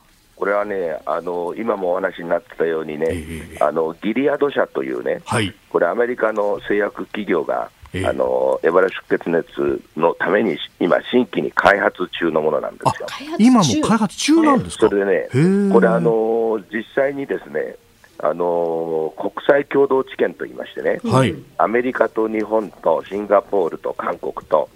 [0.42, 13.08] これはね、あの今もお話になってたようにね、えー、あのギリアド社というね、はい、これ、アメリカの製薬企業が、えー、あのエバラ出血熱のために今、新規に開発中のものなんですよ。
[13.38, 17.76] 今も開発中なんですか、それでね、これあの、実際にですね、
[18.18, 24.70] あの国際共同治験といいましてね、はい、アメリカと日本とシンガポールと韓国と、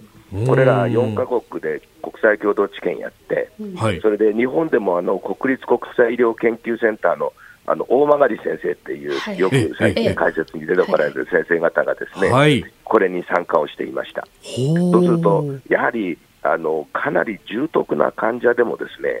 [0.46, 3.50] これら4か国で国際共同治験やって、
[4.02, 7.32] それで日本でもあの国立国際医療研究センターの
[7.68, 14.24] あの大曲先生っていう、はい、よく最近解説に出てこられる先生方がですね、はい、これに参加をしていました。
[14.40, 19.20] そうすると、やはりあのかなり重篤な患者でもですね、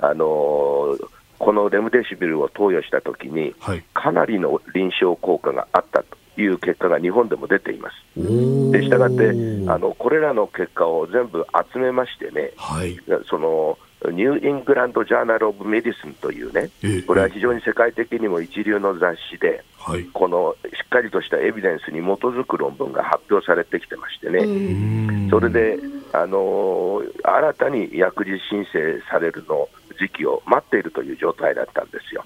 [0.00, 0.98] あの
[1.38, 3.54] このレムデシビルを投与したときに、
[3.94, 8.72] かなりの臨床効果があったという結果が日本でも出ています。
[8.72, 9.30] でしたがって
[9.68, 16.70] あの、これらの結果を全部集めましてね、はい、そのニューイングランド・ジャーナル・オブ・メディスンというね、
[17.06, 25.78] これは非常に世界的にも一流の雑誌で、はい、このしっかりとしたエビデンスに基づく論文が発表されてきてましてね、それで、
[26.12, 29.68] あの新たに薬事申請されるの
[29.98, 32.22] 時期を待っているという状態だったんですよ。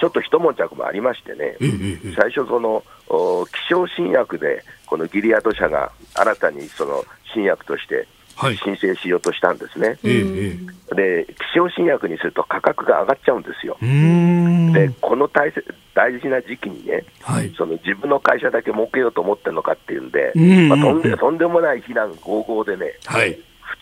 [0.00, 1.56] ちょっと一悶着もありましてね、
[2.16, 15.52] 最初、その希少新薬で、このギリアド社が新たにその新薬として申請しようとしたんですね、はい、で希少新薬にすると価格が上がっちゃうんですよ、でこの大
[15.94, 20.32] 大事な時期にね、はい、その自分の会社だけ儲けようと思ってるのかっていうんで、
[20.68, 23.38] まあ、とんでとんでもない非難合々でね、はい、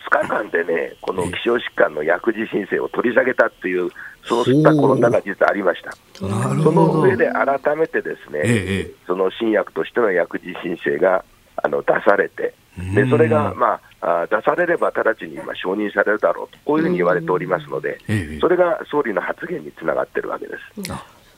[0.09, 3.89] 2日間でね、この希少疾患の薬事申請を取り下げたっていう、
[4.23, 5.91] そうしたコロナが実はありました。
[6.13, 6.25] そ
[6.71, 11.23] の上で改めてですね、その新薬としての薬事申請が
[11.57, 12.53] あの出されて、
[12.95, 17.99] でそれが、まあ、出されれば直ちに今、承認されるだろうと、こういうふうに言われておりますので、
[18.39, 20.91] それが総理の発言につながってるわけです。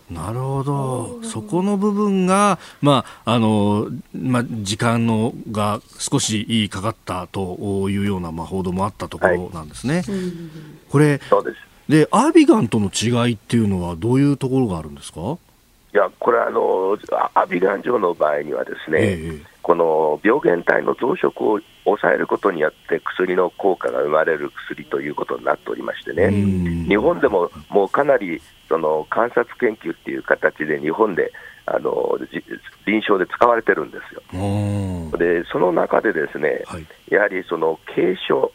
[0.10, 9.96] なるほど、そこの部分が、まああのまあ、時間のが少しかかったというような、まあ、報道もあったところなんですね。
[9.96, 10.04] はい、
[10.90, 11.20] これ
[11.90, 15.38] でアビガンとの違いっていうのは、どういうところがあるんですか？
[15.94, 16.98] いや、これあの、
[17.34, 26.30] アビガン錠の場合にはですね、ええ、この病原体の増殖を抑えることによって薬の効果が生まれる薬ということになっておりましてね、
[26.88, 31.32] 日本でももうかなりその観察研究っていう形で日本で
[31.66, 32.16] あの
[32.86, 34.22] 臨床で使われてるんですよ。
[35.18, 38.52] でその中でですね、はい、やはりその軽症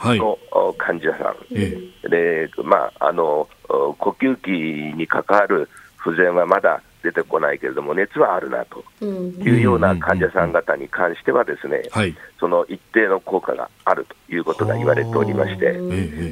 [0.00, 0.38] の
[0.78, 11.82] 患者さん、はい、でまあ、あの呼吸器に関わる不全はまだ出てこないけれども、熱はあるなというような患者さん方に関しては、ですね、
[12.38, 15.72] その一定の効果があるということが言われておりまして、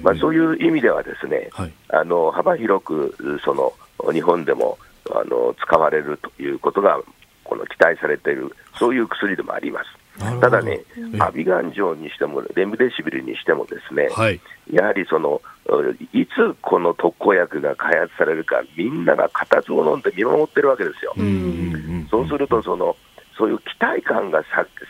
[0.03, 1.51] まあ、そういう意味では、ですね、
[1.89, 3.73] あの幅広くその
[4.13, 4.79] 日本でも
[5.13, 7.01] あの使われるということが、
[7.45, 10.01] この期待されている、そういう薬でもあります。
[10.41, 10.81] ただね、
[11.19, 15.41] アビガン錠にしても、レムデシビルにしても、ですね、はい、やはりその
[16.13, 21.15] いつこの特効薬が開発されるか、みんなが固唾を飲んで見守ってるわけですよ。
[22.11, 22.97] そうするとその、
[23.37, 24.43] そういう期待感が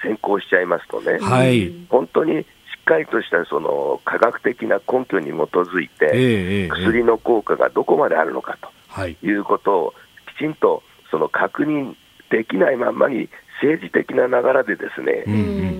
[0.02, 2.46] 先行しちゃいますとね、はい、本当にし
[2.80, 8.59] っかりとしたその科学的な根拠に基づいて、薬の効果がどこまであるのか
[8.94, 9.33] とい。
[9.33, 9.94] うことを
[10.37, 11.94] きちんとその確認
[12.30, 13.28] できないままに
[13.62, 15.24] 政治的な流れでですね、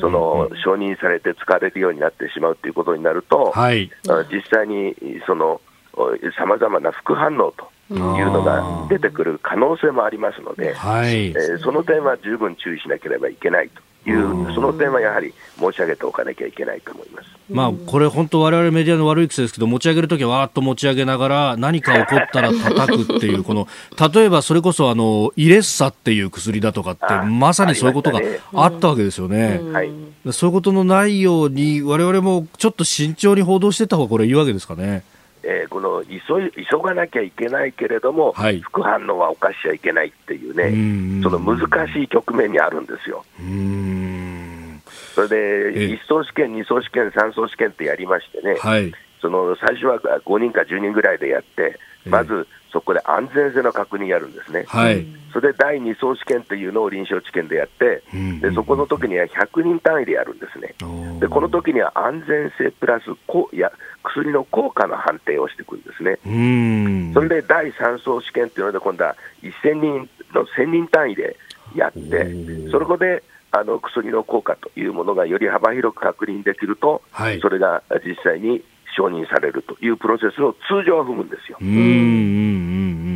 [0.01, 3.91] その承認されて使われるようになってしまうということになると、はい、
[4.31, 4.95] 実際に
[5.27, 5.61] その
[6.39, 7.99] さまざまな副反応という
[8.31, 13.83] のが出てくる可能性もありますので、はい、えー、その点は十分注意しなければいけないと。
[14.11, 17.29] いう、その点はやはり申し上げておかなきゃいけないと思います。
[17.49, 23.67] まあ、これ本当我々メディアの悪い癖ですけど、持ち上げるときはわーっと持ち上げながら、何か起こったら叩くっていう、 この、
[24.15, 28.21] 例えばそれこそあの、イレッサっていう薬だとかって、まさにそういうことが
[28.55, 29.61] あったわけですよね。
[29.73, 29.91] はい、
[30.31, 35.03] そういうことのないように、我々もちょっと慎重に報道してた方がこれいいわけですかね。
[35.43, 43.25] えー、この急急がなきゃいけないけれども、はい、副反応は犯しちゃいけないっていうね、その難しい局面にあるんですよ。
[45.15, 58.03] それで、1層試験、2層試験、3層試験ってやりましてね、はい、その最初は5人か10人ぐらいでやって、まずそこで安全性の確認やるんですね、はい、それで第2層試験というのを臨床治験でやって、
[58.41, 60.75] でそこの時には100人単位でやるんですね、
[61.19, 63.73] でこの時には安全性プラスこや
[64.05, 66.19] 薬の効果の判定をしていくんですね、
[67.13, 71.37] それで第3層試験というので、今度は1000人の1000人単位で
[71.75, 78.63] やって、そこであの薬の効果というものがより幅広く確認できると、はい、それが実際に
[78.97, 81.59] 承認されるというプロセスを通常は踏むんですよ。
[81.61, 81.87] うんうんうんう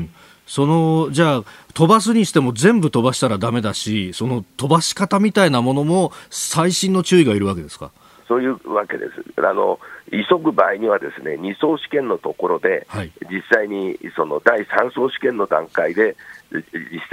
[0.03, 0.11] ん。
[0.47, 7.91] そのじゃあ飛ばすにしても全部飛ばしたらだめだしその飛ばし方みたいなものも細心の注意がいるわけですか？
[8.29, 9.13] そういうわけです。
[9.41, 9.79] あの
[10.11, 16.17] 急ぐ場合にはですね2層試験のところで、はい、実際にその第3層試験の段階で
[16.53, 16.63] 実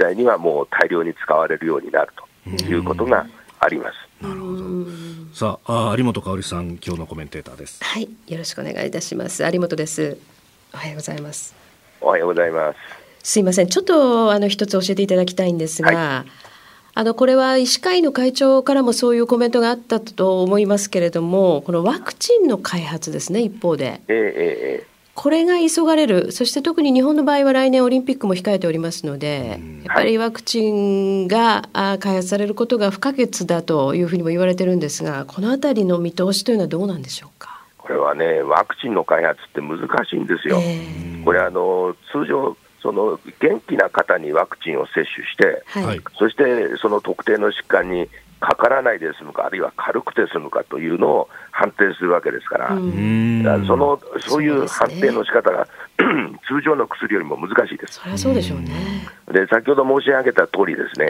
[0.00, 2.12] 際にはもう大量に使われるようになる
[2.44, 3.26] ということが
[3.62, 4.24] あります。
[4.24, 4.62] なるほど。
[5.34, 7.82] さあ有本香織さん今日のコメンテーターです。
[7.82, 10.18] はいよろしくお願いいたします有本です。
[10.74, 11.54] おはようございます。
[12.00, 12.76] おはようございます。
[13.22, 15.92] すいませんちょっとあの一つ教えていただきたいんですが。
[15.92, 16.30] はい
[16.94, 24.02] あのこれは医師会の会長からもそういうコメントがあったと思いますけれども、このワクチンの開発ですね、一方で。
[24.08, 37.62] ええこれが急がれる、そして特に日本の場合は来年オリンピックも控えておりますので、やっぱりワクチンが開発されることが不可欠だというふうにも言われてるんですが、このあたりの見通しというのはどうなんでしょうか？
[37.76, 40.58] これはね、ワクチンの開発って難しいんですよ。
[40.60, 48.08] えー、これあの通常その元気な方にワクチンを接種して、はい、そしてその特定の疾患に
[48.42, 55.70] かからないで済むか、あるいは軽くて済むかというのを判定するわけですから、そのそういう判定の仕方が、ね、
[56.48, 58.00] 通常の薬よりも難しいです。
[58.00, 58.72] そりゃそうでしょうね。
[59.30, 61.08] で先ほど申し上げた通りですね、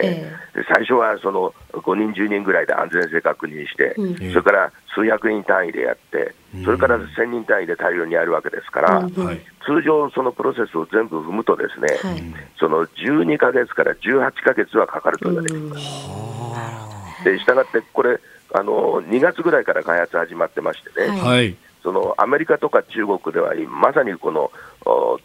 [0.55, 12.23] えー、最初はその5人、10人ぐらいで安全性確認して、うん、それから数百人単位でやって、それから1000人単位で大量にやるわけですから、うん、通常、そのプロセスを全部踏むと、ですね、はい、
[12.59, 16.92] その12か月から18か月はかかると言われています。
[17.23, 18.19] でしたがって、これ
[18.53, 24.51] あの、2月ぐらいから開発始まってましてね、はい、そのアメリカとか中国では、まさにこの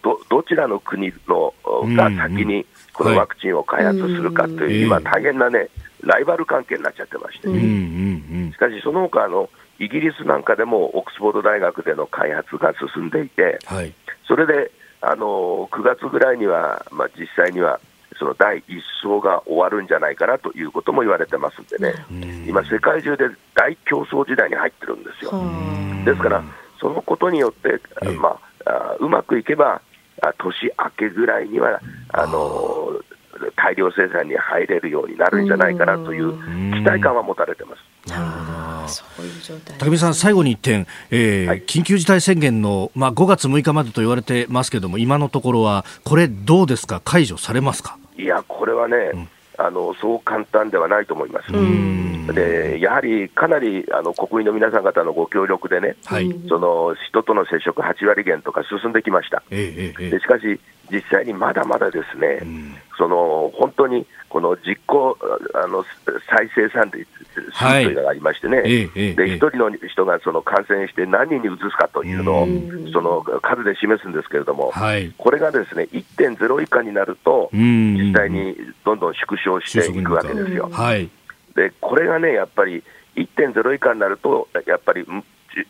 [0.03, 1.55] どどちらの国の
[1.95, 5.69] が先にこのワクチンを開発するかという、はい、今、大変なね、
[6.01, 13.93] ライバル関係になっちゃってまして、ね、しかし、その他のイギリスなんかでもオックスフォード大学での開発が進んでいて、はい、
[14.27, 17.79] それであの9月ぐらいには、まあ、実際には
[18.19, 21.95] その第一層が終わるんじゃないかなということも言われてますんでね、
[22.47, 25.33] 今、世界中で大競争時代に入ってるんですよ。
[26.05, 26.43] ですから、
[26.81, 27.81] そのことによって、
[28.17, 29.81] まあ、うまくいけば、
[30.39, 31.81] 年明けぐらいには、
[32.13, 33.01] あの
[33.57, 36.33] 大量生産に入れるようになるんじゃないかなという
[36.75, 38.11] 期待感は持たれてます。
[38.11, 38.59] なるほど
[39.79, 47.99] 高見さん、最後に一点、えー、はい、緊急事態宣言の、まあ、5月6日までと言われてますけれども、今のところは、これ、どうですか、解除されますか？
[48.17, 51.53] いや、これはね、うん、あのそう簡単ではないと思います。
[52.33, 59.43] でやはりかなりあの国民の皆さん方のご協力でね、はい、その人との接触8割減とか進んできました。
[59.51, 60.11] ええ。
[60.11, 65.17] でしかし、実際にまだまだですね、うん、その本当にこの実行
[65.55, 65.85] あの
[66.29, 67.07] 再生産率
[67.53, 72.47] 数というのがありましてね、はい、で1人の人がその感染して何人に移すかというのを、
[72.93, 80.71] その数で示すんですけれども、はい、これがですね1.0以下になると、実際にどんどん縮小していくわけですよ。
[81.55, 82.83] でこれがね、やっぱり
[83.17, 85.05] 1.0以下になると、やっぱり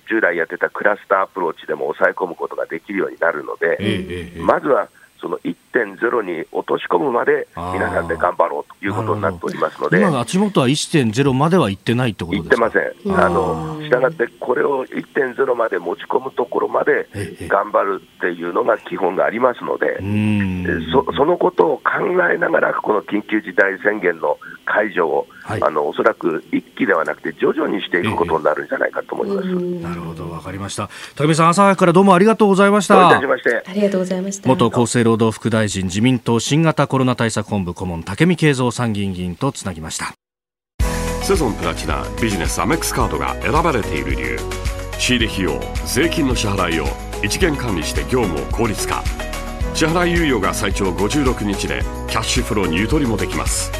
[0.08, 4.88] 従来やってたクラスターアプローチでも抑え込むことができるようになるので、まずは
[5.20, 5.38] その
[5.84, 12.56] 1.0に落とし込むまで、皆さんで頑張ろうということになっておりますので、今、足元は1.0までは行ってないってことですか？
[12.56, 17.08] 行ってません、あのしたがって、これを1.0まで持ち込むところまで
[17.48, 19.98] 頑張るっていうのが基本がありますので、
[20.92, 21.82] そそのことを考
[22.32, 29.48] えながら、この緊急事態宣言の解除を、はい、あのおそらく一気ではなくて、徐々にしていくことになるんじゃないかと思います。
[29.82, 30.90] なるほど、わかりました。
[31.16, 32.94] 高見さん、朝早くからどうもありがとうございました。
[32.94, 34.48] ありがとうございました。
[34.48, 40.14] 元厚生労働副大臣、自民党新型コロナ対策本部顧問、武見敬三参議院議員とつなぎました。
[41.22, 44.38] セゾンプラチナビジネスアメックスカードが選ばれている理由。
[44.98, 46.86] 仕入れ費用、税金の支払いを
[47.22, 49.02] 一元管理して業務を効率化。
[49.78, 53.70] 支払い猶予が最長56日でキャッシュフローにゆとりもできます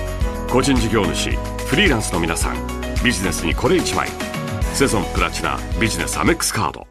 [0.48, 2.56] 個人事業主フリーランスの皆さん
[3.02, 4.08] ビジネスにこれ1枚
[4.74, 6.86] セゾンプラチナビジネスアメックスカード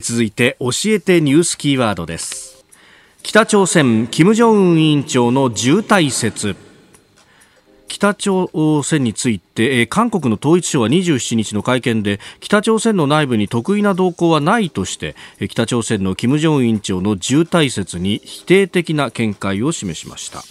[0.00, 2.49] 続いて教えてニュースキーワードです
[3.22, 6.56] 北朝鮮金正恩委員長の重大説
[7.86, 15.16] 北朝鮮について、え韓国の統一省は27日の会見で北朝鮮の内部に特異な動向はないとして
[15.48, 20.42] 北朝鮮の金正恩委員長の重大説に否定的な見解を示しました。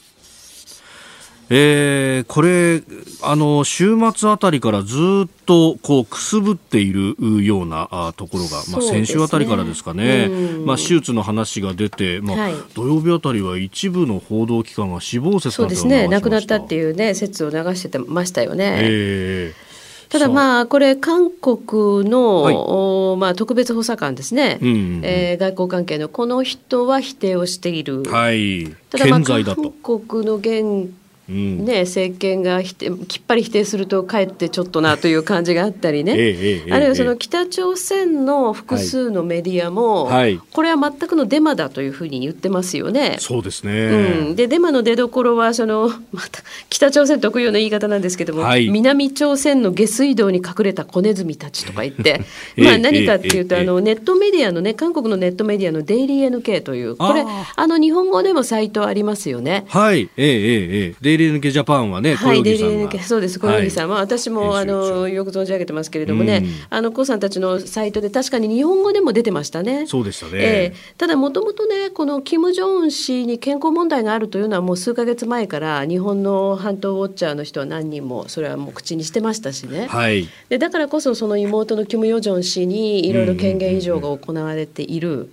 [1.52, 2.84] えー、これ
[3.24, 10.30] あの週末あたりからずっとこうくすぶっているようなあところが、まあ、先週あたりからですかね、
[10.64, 16.08] まあ、手術の話が出て、まあ、はい、土曜日あたりは一部の報道機関が死亡説そうですね。
[16.08, 18.80] 亡くなったっていうね説を流してましたよね。
[18.82, 19.70] えー
[20.10, 28.02] ただまあこれ韓国の、はい、まあ特別補佐官ですね、うんうん、えー、外交関係のこの人は否定をしている。
[28.04, 28.76] はい。
[28.90, 29.44] ただまあ韓
[29.84, 30.92] 国の現
[31.30, 32.76] ね、政権がき
[33.20, 43.18] っぱり否定するとかえってちょっとなという感じがあったりね、ええ、あるいはその北朝鮮の複数のメディアも、はい、これは全くのデマだというふうに言ってますよね。
[43.20, 52.22] そうですね、うん、でデマの出どころはその また北朝鮮特有の言い方なんですけども、はい、南朝鮮の下水道に隠れた小ネズミたちとか言って
[52.58, 57.24] まあ何かっていうと、あのネットメディアのね韓国のネットメディアのデイリー NK というこれ
[57.56, 59.66] あの日本語でもサイトありますよね。
[59.68, 69.86] はい、ええええ、リー抜けジャパンはね、はい、デイリー抜け、そうです、小柳さんは、はい、私もあのよく存じ上げてますけれどもね、うん、あの、コさんたちのサイトで確かに日本語でも出てましたね。
[69.86, 70.32] そうでしたね。
[70.36, 79.88] えー、ただ、もともとね、このキム・ジョン氏に健康問題があるというのは、もう数か月前から、日本の半島ウォッチャーの人は何人も、それはもう口にしてましたしね。
[79.88, 85.30] はい、でだからこそ、その妹のキム・ヨジョン氏にいろいろ権限移譲が行われている。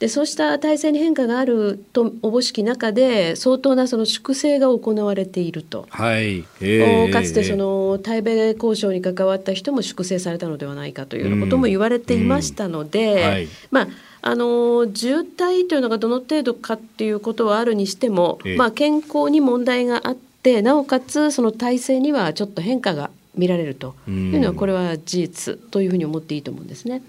[0.00, 6.38] でそうした体制に変化があるとおぼしき中で相当なその粛清が行われていると、はい。
[6.62, 13.18] えー、かつてその対米交渉に関わった人も粛清されたのではないかというようなことも言われていましたので、うん。
[13.18, 13.88] うんはい、まあ
[14.22, 23.10] あの渋滞というのがどの程度かっていうことはあるにしても、まあ、健康に問題があってなおかつその体制にはちょっと変化が
[23.40, 23.94] 見られると。
[24.06, 27.02] いうのはこれは事実というふうに思っていいと思うんですね。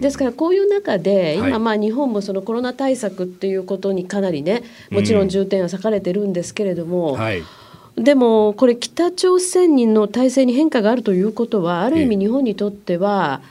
[0.00, 7.16] ですからこういう中で今まあ日本もそのコロナ対策っていうことにかなりねもちろん重点は割かれてるんですけれども。
[7.96, 13.42] でもこれ北朝鮮の体制に変化があるということはある意味日本にとっては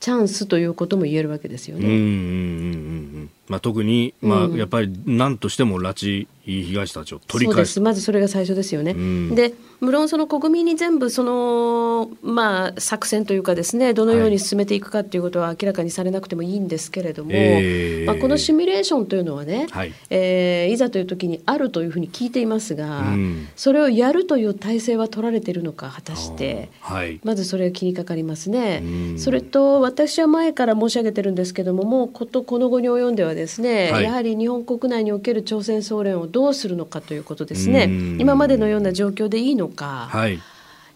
[0.00, 3.28] チャンスということも言えるわけですよね。
[3.48, 7.80] まあ、特に、まあ、やっぱり何としても拉致被害者たちを取り返す。
[7.80, 8.92] まずそれが最初ですよね。
[8.92, 19.92] うん、で無論その国民に全部その、まあ、作戦というかですねどのように進めていくかということは明らかにされなくてもいいんですけれども、えー、まあ、このシミュレーションというのはね、はい。
[20.10, 28.82] えー、いざという時にあるというふうに聞いていますが、うん、それをやるという体制は取られているのか果たして、はい、まずそれが気にかかりますね。
[28.82, 37.84] うん、それと私は前から申し上げてるんですけどももうことこの後に及んではですね、はい、やはり日本国内における朝鮮総連をどうするのかということですね。
[38.18, 40.40] 今までのような状況でいいのか、はい、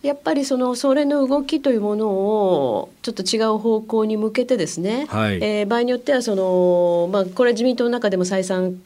[0.03, 8.80] やっぱりその総連の動きというものをちょっと違う方向に向けてですね、はい、えー、場合によってはその、まあ、これ自民党の中でも再三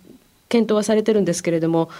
[0.49, 1.91] 検討はされてるんですけれども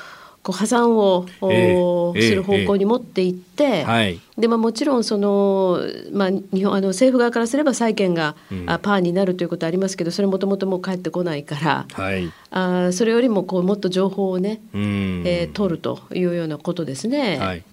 [0.43, 5.81] こう破産を、えー、する方向に持っていって、えーはい、でまあ、もちろんその、
[6.13, 17.39] まあ、日本あの政府側からすれば債権が、うん、あパーになるということはありますけどそれもともともう返ってこないから、はい、あそれよりもこうもっと情報をね、えー、取るというようなことですね。
[17.39, 17.65] はい。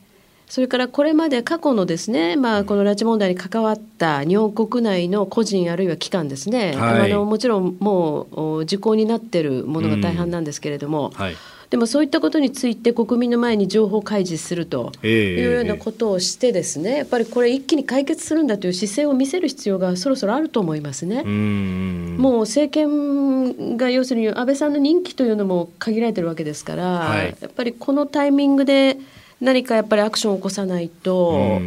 [0.50, 11.36] それからこれまで過去のですね、まあ、この拉致問題に関わった日本国内の個人あるいは機関ですね、はい、あのもちろんもう時効になっているものが大半なんですけれども、はい、
[11.70, 21.24] でもそういったことについて国民の前に情報開示するというようなことをしてですね、やっぱりこれ一気に解決するんだという姿勢を見せる必要がそろそろあると思いますね。
[21.24, 28.98] もう政権が要するに安倍さんの任期というのも限られてるわけですから、はい、やっぱりこのタイミングで
[29.40, 31.62] 何かやっぱりアクションを起こさないと。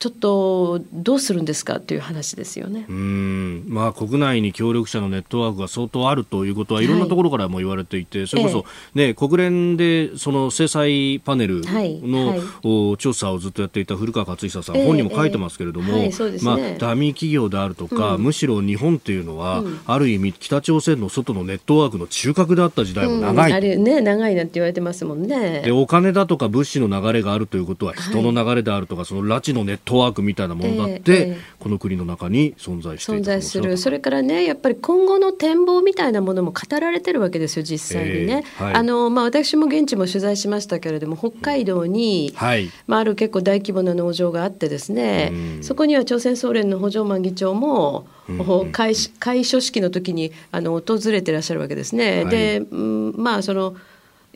[0.00, 2.86] ちょっとどうするんですかという話ですよね。
[2.88, 3.64] うん。
[3.68, 6.86] まあ、国内に協力者のネットワークが相当あるということはい。
[6.86, 12.38] ろんなところからも言われていて、はい、それこそ、ね、国連でその制裁パネルの、はい。
[12.38, 16.10] はい、調査をずっとやっていた古川勝久さん、本にも書いてますけれども、ね、
[16.42, 25.60] まあ、ダミー企業であるとか、うん、むしろ日本っていうのは、うん、ある意味北朝鮮の外のネットワークの中核であった時代も長い、うん、あれね長いなんて言われてますもんね。
[25.60, 33.76] でお金だとか物資の流れがあるということは人の流れであるとか、その拉致のネットトワークみたいなものだって、えー、この国の中に存在して存在する。
[33.76, 45.32] それからねやっぱり今後の展望みたいなものも語られてるわけですよ実際にね、えーはい、あのまあ、私も現地も取材しましたけれども北海道に、はい、まあ、ある結構大規模な農場があってですね、
[45.62, 48.06] そこには朝鮮総連の補助マン議長も
[48.70, 52.22] 開会所式の時にあの訪れてらっしゃるわけですね。
[52.22, 53.74] はい、で、うん、まあその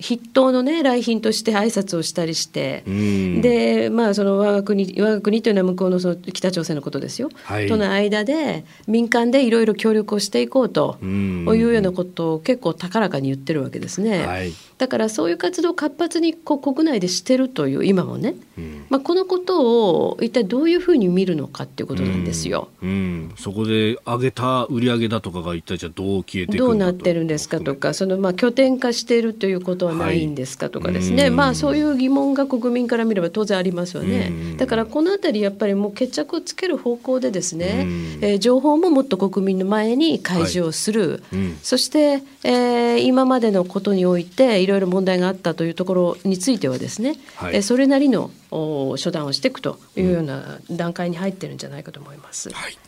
[0.01, 14.26] 筆頭のね来賓として挨拶をしたりして、でまあその我が国我が国というのは向こうのその北朝鮮のことですよ、はい、との間で民間でいろいろ協力をしていこうというようなことを結構高らかに言ってるわけですね。
[14.26, 14.53] はい。
[14.76, 22.68] だからそういう活動を活発にこう国内でしてるという今もね、うん、まあ、このことを一体どういうふうに見るのかっていうことなんですよ。
[22.82, 34.32] うん、うん、そこで上げた売り上げだとかが一体じゃどう消えてどうなってるんですかとかそのまあ拠点化しているということはないんですかとかですね、はい、まあそういう疑問が国民から見れば当然ありますよね。
[34.57, 37.87] だからこの辺りやっぱりもう決着をつける方向でですね、
[38.20, 52.51] えー、情報ももっと国民の前に開示をする、はいうん、そして、えー、今までのことにおいていろいろ問題があったというところについてはですね、はい、それなりの処断をしていくというような段階に入ってるんじゃないかと思います。
[52.51, 52.78] はい、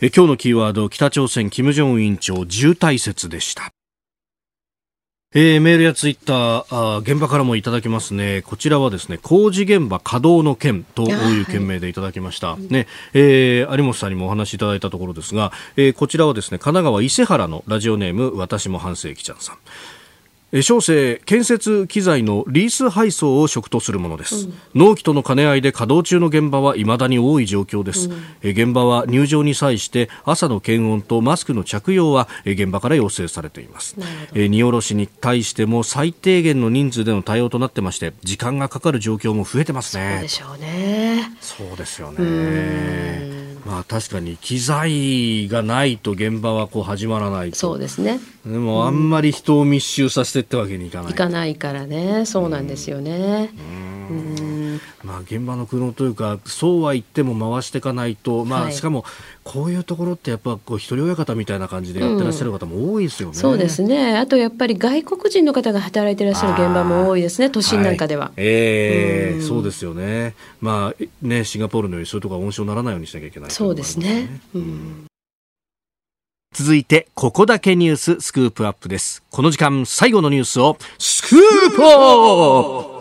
[0.00, 3.75] え今日のキーワード北朝鮮金正恩委員長重体説でした。
[5.38, 8.40] えー、メールやツイッターあ現場からもいただきますね。
[8.40, 19.58] こちらはですね工事現場稼働の件という件名でいただきました、はい、ねえー、有本さんにもお話しいただいたところですが、えー、こちらはですね神奈川伊勢原のラジオネーム私も半世紀ちゃんさん
[20.62, 33.96] 小生建設機材のリース配送を職とするものです、うん、納期との兼ね合いで稼働中の現場は未だに多い状況です、うん、現場は入場に際して朝の検温とマスクの着用は現場から要請されています。
[34.34, 40.14] 荷下ろしに対しても最低限の人数での対応となってまして時間がかかる状況も増えてますね。
[40.14, 41.36] そうでしょうね。
[41.40, 43.35] そうですよね
[43.66, 48.20] まあ確かに機材がないと現場はこう始まらないそうですね。
[48.46, 52.24] でもあんまり人を密集させてってわけにいかない、いかないからね。
[52.26, 53.50] そうなんですよね。
[54.08, 54.45] うん
[55.06, 59.04] まあ現場の苦悩というかそうは言っても回していかないとまあ、はい、しかも
[59.44, 64.18] こういうところってやっぱこう一人親方みたいな感じでやってらっしゃる方も多いですよね、うん、そうですね。
[64.18, 67.50] あとやっぱり外国人の方が働いてらっしゃる現場も多いですね。
[67.50, 70.34] 都心なんかでは、はい、ええー、そうですよね。
[70.60, 75.06] まあねシンガポールのようにそういうところが温床にならないようにしなきゃいけない、ね、そうですね、うん、
[76.52, 79.22] 続いてここだけニューススクープアップです。
[79.30, 82.95] この時間最後のニュースをスクープアップ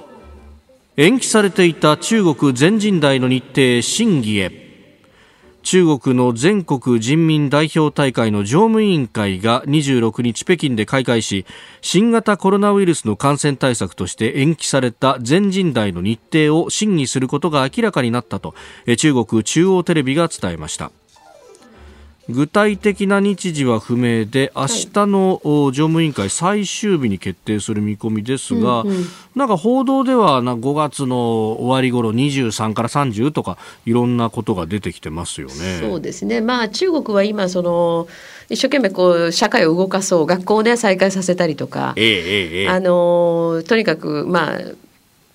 [0.98, 4.64] 延期されていた中国全人代の日程審議へ。
[5.62, 11.46] 中国の全国人民代表大会の常務委員会が26日北京で開会し
[11.82, 18.54] 新型コロナウイルスの感染対策として延期された全人代の日程を審議することが明らかになったと
[18.98, 20.92] 中国中央テレビが伝えました。
[22.28, 29.06] 具体的な日時は不明で明日の常務委員会最終日に決定する見込みですが、うんうん、
[29.36, 35.80] なんか報道ではな5月の終わり頃23から30とかいろんなことが出てきてますよね。
[35.80, 38.08] そうですね、まあ、中国は今その
[38.50, 44.60] 一生懸命こう社会を動かそう学校で再開させたりとか、えええ、あのとにかくまあ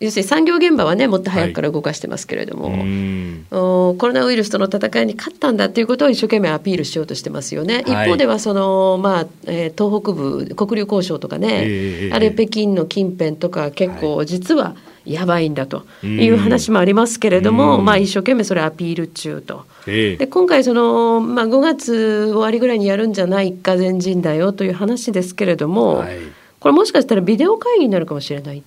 [0.01, 7.85] 要するに産業現場はねもっと早くから動かしてますけれども、はい、コロナウイルスとの戦いに勝ったんだということを一生懸命アピールしようとしてますよね。
[7.87, 14.75] はい、一方ではその、まあえー、東北部黒竜交渉とかね、えー、あるいは北京の近辺とか結構実は
[15.05, 15.85] やばいんだと。
[16.03, 19.65] いう話もありますけれども、まあ、一生懸命それアピール中と。
[19.87, 26.19] えー、で今回その、まあ、5月終わりぐらいにやるんじゃないか全人だよという話ですけれども、はい、
[26.59, 28.63] これもしかしたらビデオ会議になるかもしれない。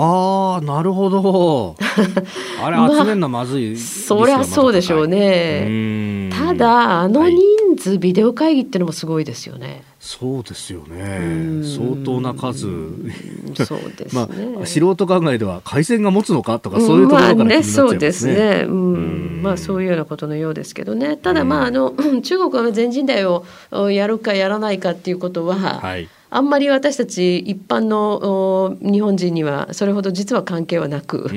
[0.00, 1.76] ああなるほど。
[2.62, 6.30] あれ集めるのまずい、まあ、そりゃそうでしょうね。
[6.32, 7.38] ただあの人
[7.76, 9.82] 数、はい、ビデオ会議っていうのもすごいですよね。
[10.00, 11.62] そうですよね。
[11.64, 12.66] 相当な数。
[13.64, 18.66] そうです、ね、 まあ、素人考えでは回線が持つのかとかそういうところから気になっちゃいますね,、まあ、ねそうですね。
[18.68, 19.40] うん。
[19.42, 21.16] まあそういうようなことのようですけどね。
[21.16, 23.44] ただまああの 中国は全人代を
[23.90, 31.28] やるかやらないかっていうことは、はいあんまり私たち一般の日本人にはそれほど実は関係はなく、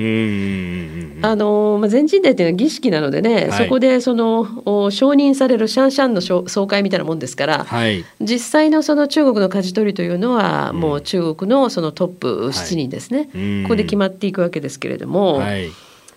[1.21, 15.43] あのまあ、全人代というのは儀式なのでね、はい、そこでその承認されるシャンシャンの総会みたいなもんですから、はい、実際のその中国の舵取りというのは、もう中国のそのトップ7人ですね、はい、ここで決まっていくわけですけれども。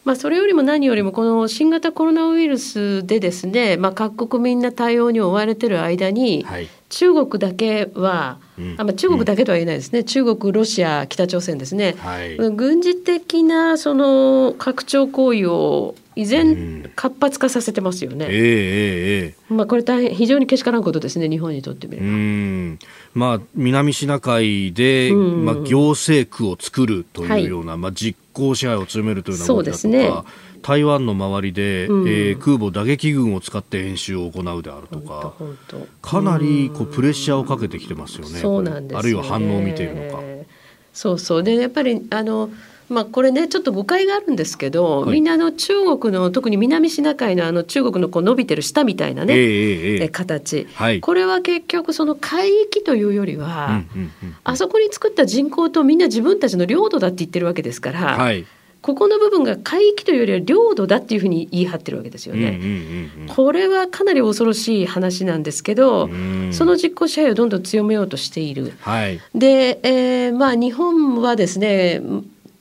[0.05, 6.47] まあ、それよりも何よりもこの新型コロナウイルスでですね、まあ、各国みんな対応に追われてる間に、
[6.89, 18.27] 中国だけは、うん、あまあ、中国だけとは言えないですね、うん、中国、ロシア、北朝鮮ですね、はい、軍事的なその拡張行為を依然活発化させてますよね。
[18.27, 22.07] うん、えー、えー、まあ、これ大変非常にけしからんことですね、日本にとってみれば。
[22.07, 22.79] うん。
[23.14, 29.79] まあ、南シナ海で、まあ、行政区を作るというような、はい、まあ、実効支配を強めるというような動きだとか。
[29.79, 30.23] そうですね
[30.62, 35.33] 台湾の周りで、うん、えー、空母打撃群を使って演習を行うであるとか
[36.03, 40.23] かなりこうプレッシャーをかけてきてますよねそうなんです、ね、あるいは反応を見ているのか。
[40.93, 41.43] そうそう。
[41.43, 42.51] でやっぱりあの
[42.91, 58.16] まあ、これねちょっと誤解があるんですけど、はい、みんなの中国の特に南シナ海のあの中国のこう伸びてる下みたいなね、えー、えー、形、はい、これは結局その海域というよりは、うんうんうんうん、あそこに作った人口とみんな自分たちの領土だって言ってるわけですから。
[58.18, 58.45] はい。
[58.82, 62.59] ここの部分が海域というよりは領土だっていうふうに言い張ってるわけですよね。
[63.28, 66.09] これはかなり恐ろしい話なんですけど、
[66.51, 68.72] その実効支配をどんどん強めようとしている。
[68.80, 72.01] はい、で、えー、まあ日本はですね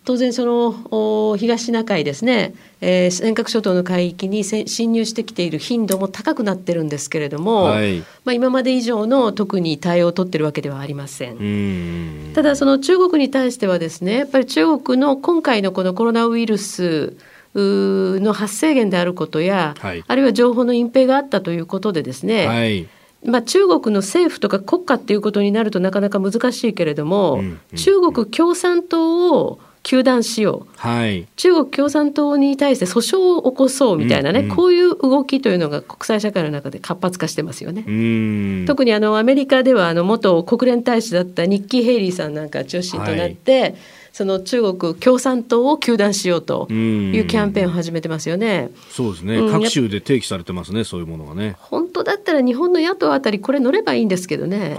[0.09, 12.33] 当然その東シナ海ですね、えー、尖閣諸島の海域に侵入してきている頻度も高くなってるんですけれども、はい、まあ、今まで以上の特に対応を取ってるわけではありません。
[12.33, 17.15] ただその中国に対してはですねやっぱり中国の今回のこのコロナウイルス
[17.53, 22.89] の発生源であることや、はい、あるいは情報の隠蔽があったということでですね、はい。
[23.23, 38.65] まあ、中国の政府とか国家っていうことになるとなかなか難しいけれども、うんうん、中国共産党を糾弾しよう、はい、中国共産党に対して訴訟を起こそうみたいなね、うんうん、こういう動きというのが国際社会の中で活発化してますよね。
[38.65, 43.75] 特にあのアメリカではあの元国連大使だったニッキー・ヘイリーさんなんか中心となって、はい
[44.11, 48.71] その中国共産党を糾弾しようというキャンペーンを始めてますよね。
[48.89, 51.55] そうですね、うん、各州で提起されてますね、そういうものがね。
[51.59, 54.69] 本当だったら日本の野党あたりこれ乗ればいいんですけどね。
[54.69, 54.77] ね、な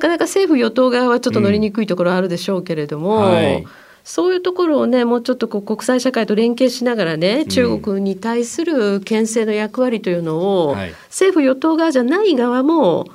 [0.00, 3.16] かなか政府与党側はちょっと乗りにくいところあるでしょうけれども。
[3.16, 3.66] うんはい
[4.04, 10.76] そういうところをね、もうちょっとこう国際社会と連携しながらね、中国に対する牽制の役割というのを、
[11.08, 13.06] 政府・与党側じゃない側も、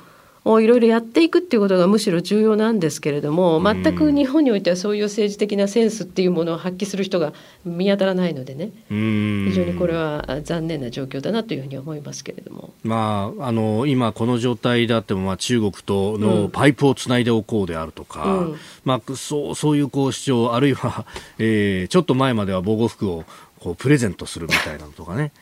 [0.44, 7.32] いろいろやっていくっていうことがむしろ重要なんですけれども全く日本においてはそういう政治的なセンスっていうものを発揮する人が
[7.64, 8.70] 見当たらないのでね。
[8.88, 21.04] 非常にこれは残念な状況だなというふうに思いますけれども、まあ、あの今この状態であっても、まあ、中国とのパイプをつないでおこうであるとか、うん、まあ、そうそういうこう主張あるいは、
[21.38, 23.24] えー、ちょっと前までは防護服を
[23.60, 25.32] こうプレゼントするみたいなのとかね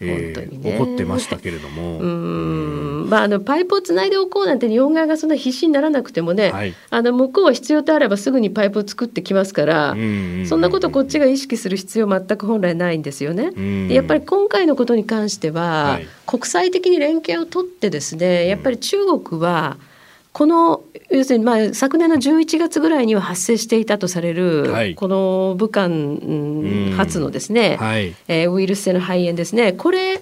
[0.00, 1.98] 本当にね、怒ってましたけれども。
[2.00, 3.06] うん。
[3.10, 9.96] まあ、あのパイプをつないでおこうなんて日本側がそんな必死にならなくてもね、はい、あの向こうは必要とあればすぐにパイプを作ってきますから、
[10.46, 13.52] そんなことこっちが意識する必要全く本来ないんですよね。
[13.92, 19.76] やっぱり今回のことに関しては、はい、国際的に連携を取ってですねやっぱり中国は、
[20.32, 25.88] この要するにまあ昨年の11月ぐらいには発生していたとされる、はい、この武漢
[26.96, 30.20] 発のですね、はい、えー、ウイルス性の肺炎ですねこれ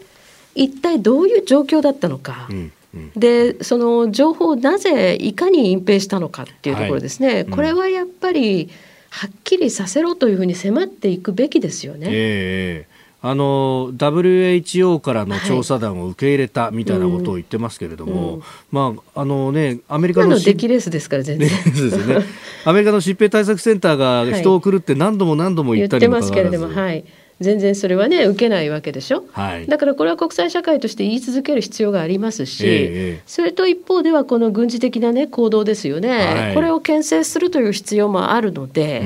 [0.55, 2.49] 一体どういう状況だったのか。
[2.51, 2.73] うん
[3.15, 8.71] でその情報をなぜいかに隠蔽したのかっていうところですね、はいうん、これはやっぱり
[9.11, 12.07] はっきりさせろというふうに迫っていくべきですよね。
[12.11, 21.49] えーあの WHO からの調査団を受け入れたみたいなことを言ってますけれども、はいうん、まああのねアメリカの出来レースですから全然、
[22.07, 22.25] ね、
[22.65, 27.05] アメリカの疾病対策センターが人を送るって何度も何度も言ったりもかかわらず、はい、
[27.41, 39.01] 全然それはね受けないわけでしょ、はい、だからこれは国際社会として言い続ける必要がありますし、えー、それと一方ではこの軍事的な、ね、行動ですよね、はい、これを牽制するという必要もあるので、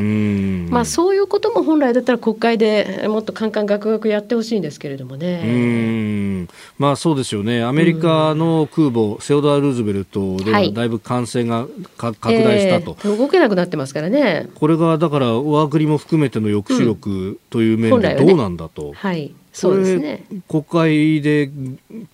[0.70, 6.46] まあ、そういうことも本来だったら国会でもっとカンカンガクガクやってほしいんですけれどもね。
[6.78, 7.62] まあ、そうですよね。
[7.62, 11.66] アメリカの空母、セオドア・ルーズベルトではだいぶ感染が
[11.96, 14.48] 拡大したと、えー、動けなくなってますからね。
[14.54, 18.92] これがだから我が国も含めての抑止力という面で、どうなんだと。
[18.92, 20.24] はいそうですね。
[20.48, 21.50] 国会で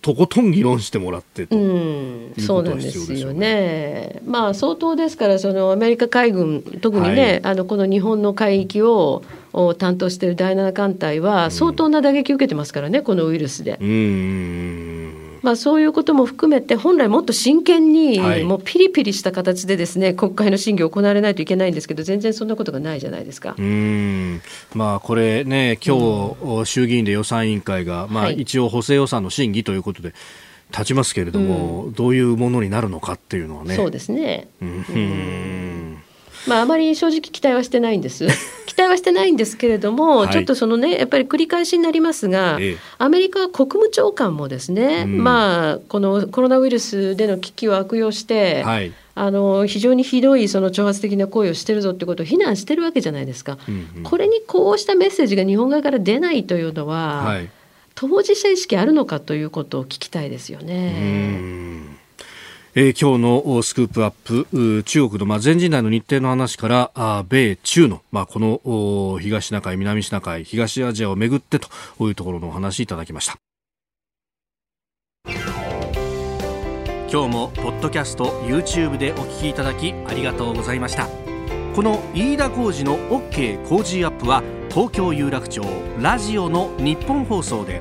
[0.02, 4.20] とことん議論してもらってと、うん、そうなんですよね。
[4.26, 13.78] まあ相当ですからそのアメリカ海軍特にね、はい、あのこの日本の海域をを担当している第7艦隊は相当な打撃を受けてますからね、このウイルスで。
[13.80, 23.54] うんまあ、そういうことも含めて本来もっと真剣に、もうピリピリした形でですね国会の審議行われないといけないんですけど全然そんなことがないじゃないですか。
[23.56, 24.42] うん
[24.74, 30.12] まあ、これね今日、衆議院で予算委員会が、まあ、一応補正予算の審議ということで。
[30.70, 33.74] 立ちますけれども、うん、どういうものになるのかっていうのはね。
[33.74, 34.48] そうですね。
[34.60, 35.96] うん。
[36.46, 38.26] まあ、あまり正直期待はしてないんです。
[38.78, 48.92] 期待はしてないんですけれども、はい、ちょっとそのね、やっぱり繰り返しになりますが、ええ、アメリカ国務長官もですね、うん、まあ、このコロナウイルスでの危機を悪用して、はい。
[49.16, 57.50] あの非常にひどいその挑発的な行為をしてるぞってことを非難してるわけじゃないですか、うんうん、これにこうしたメッセージが日本側から出ないというのは、はい、
[57.96, 61.97] 当事者意識あるのかということを聞きたいですよね。
[62.74, 71.68] えー、今日のスクープアップ中国の、まあ、全人代の日程の話からあ米中の、まあ、この東シナ海南シナ海東アジアをめぐってと
[72.06, 73.36] いうところのお話いただきました。
[77.10, 81.08] 今日もポッドキャスト YouTube でお聞きいただきありがとうございました。
[81.74, 85.62] この飯田浩司の OK 工事アップは東京有楽町
[86.00, 87.80] ラジオの日本放送で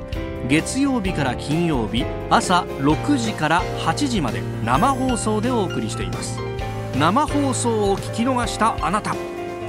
[0.50, 6.40] 月曜日から金曜日朝6時から8時まで生放送でお送りしています。
[6.98, 9.16] 生放送を聞き逃したあなた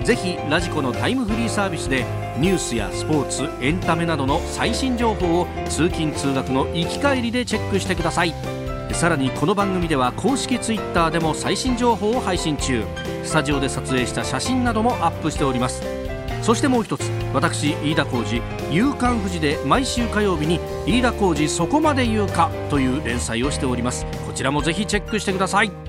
[0.05, 2.07] ぜひラジコのタイムフリーサービスで
[2.39, 8.33] ニュースやスポーツエンタメなどの最新情報を通勤通学の行き帰りでチェックしてください。
[8.93, 12.85] さらにこの番組では公式 Twitter でも最新情報を配信中。
[13.25, 16.08] スタジオで撮影した写真などもアップしております。
[16.43, 17.03] そしてもう一つ
[17.35, 24.07] 私飯田浩司「夕刊富士」で毎週火曜日に「飯田浩司そこまで言うか」という連載をしております。
[24.27, 25.88] こちらもぜひチェックしてください。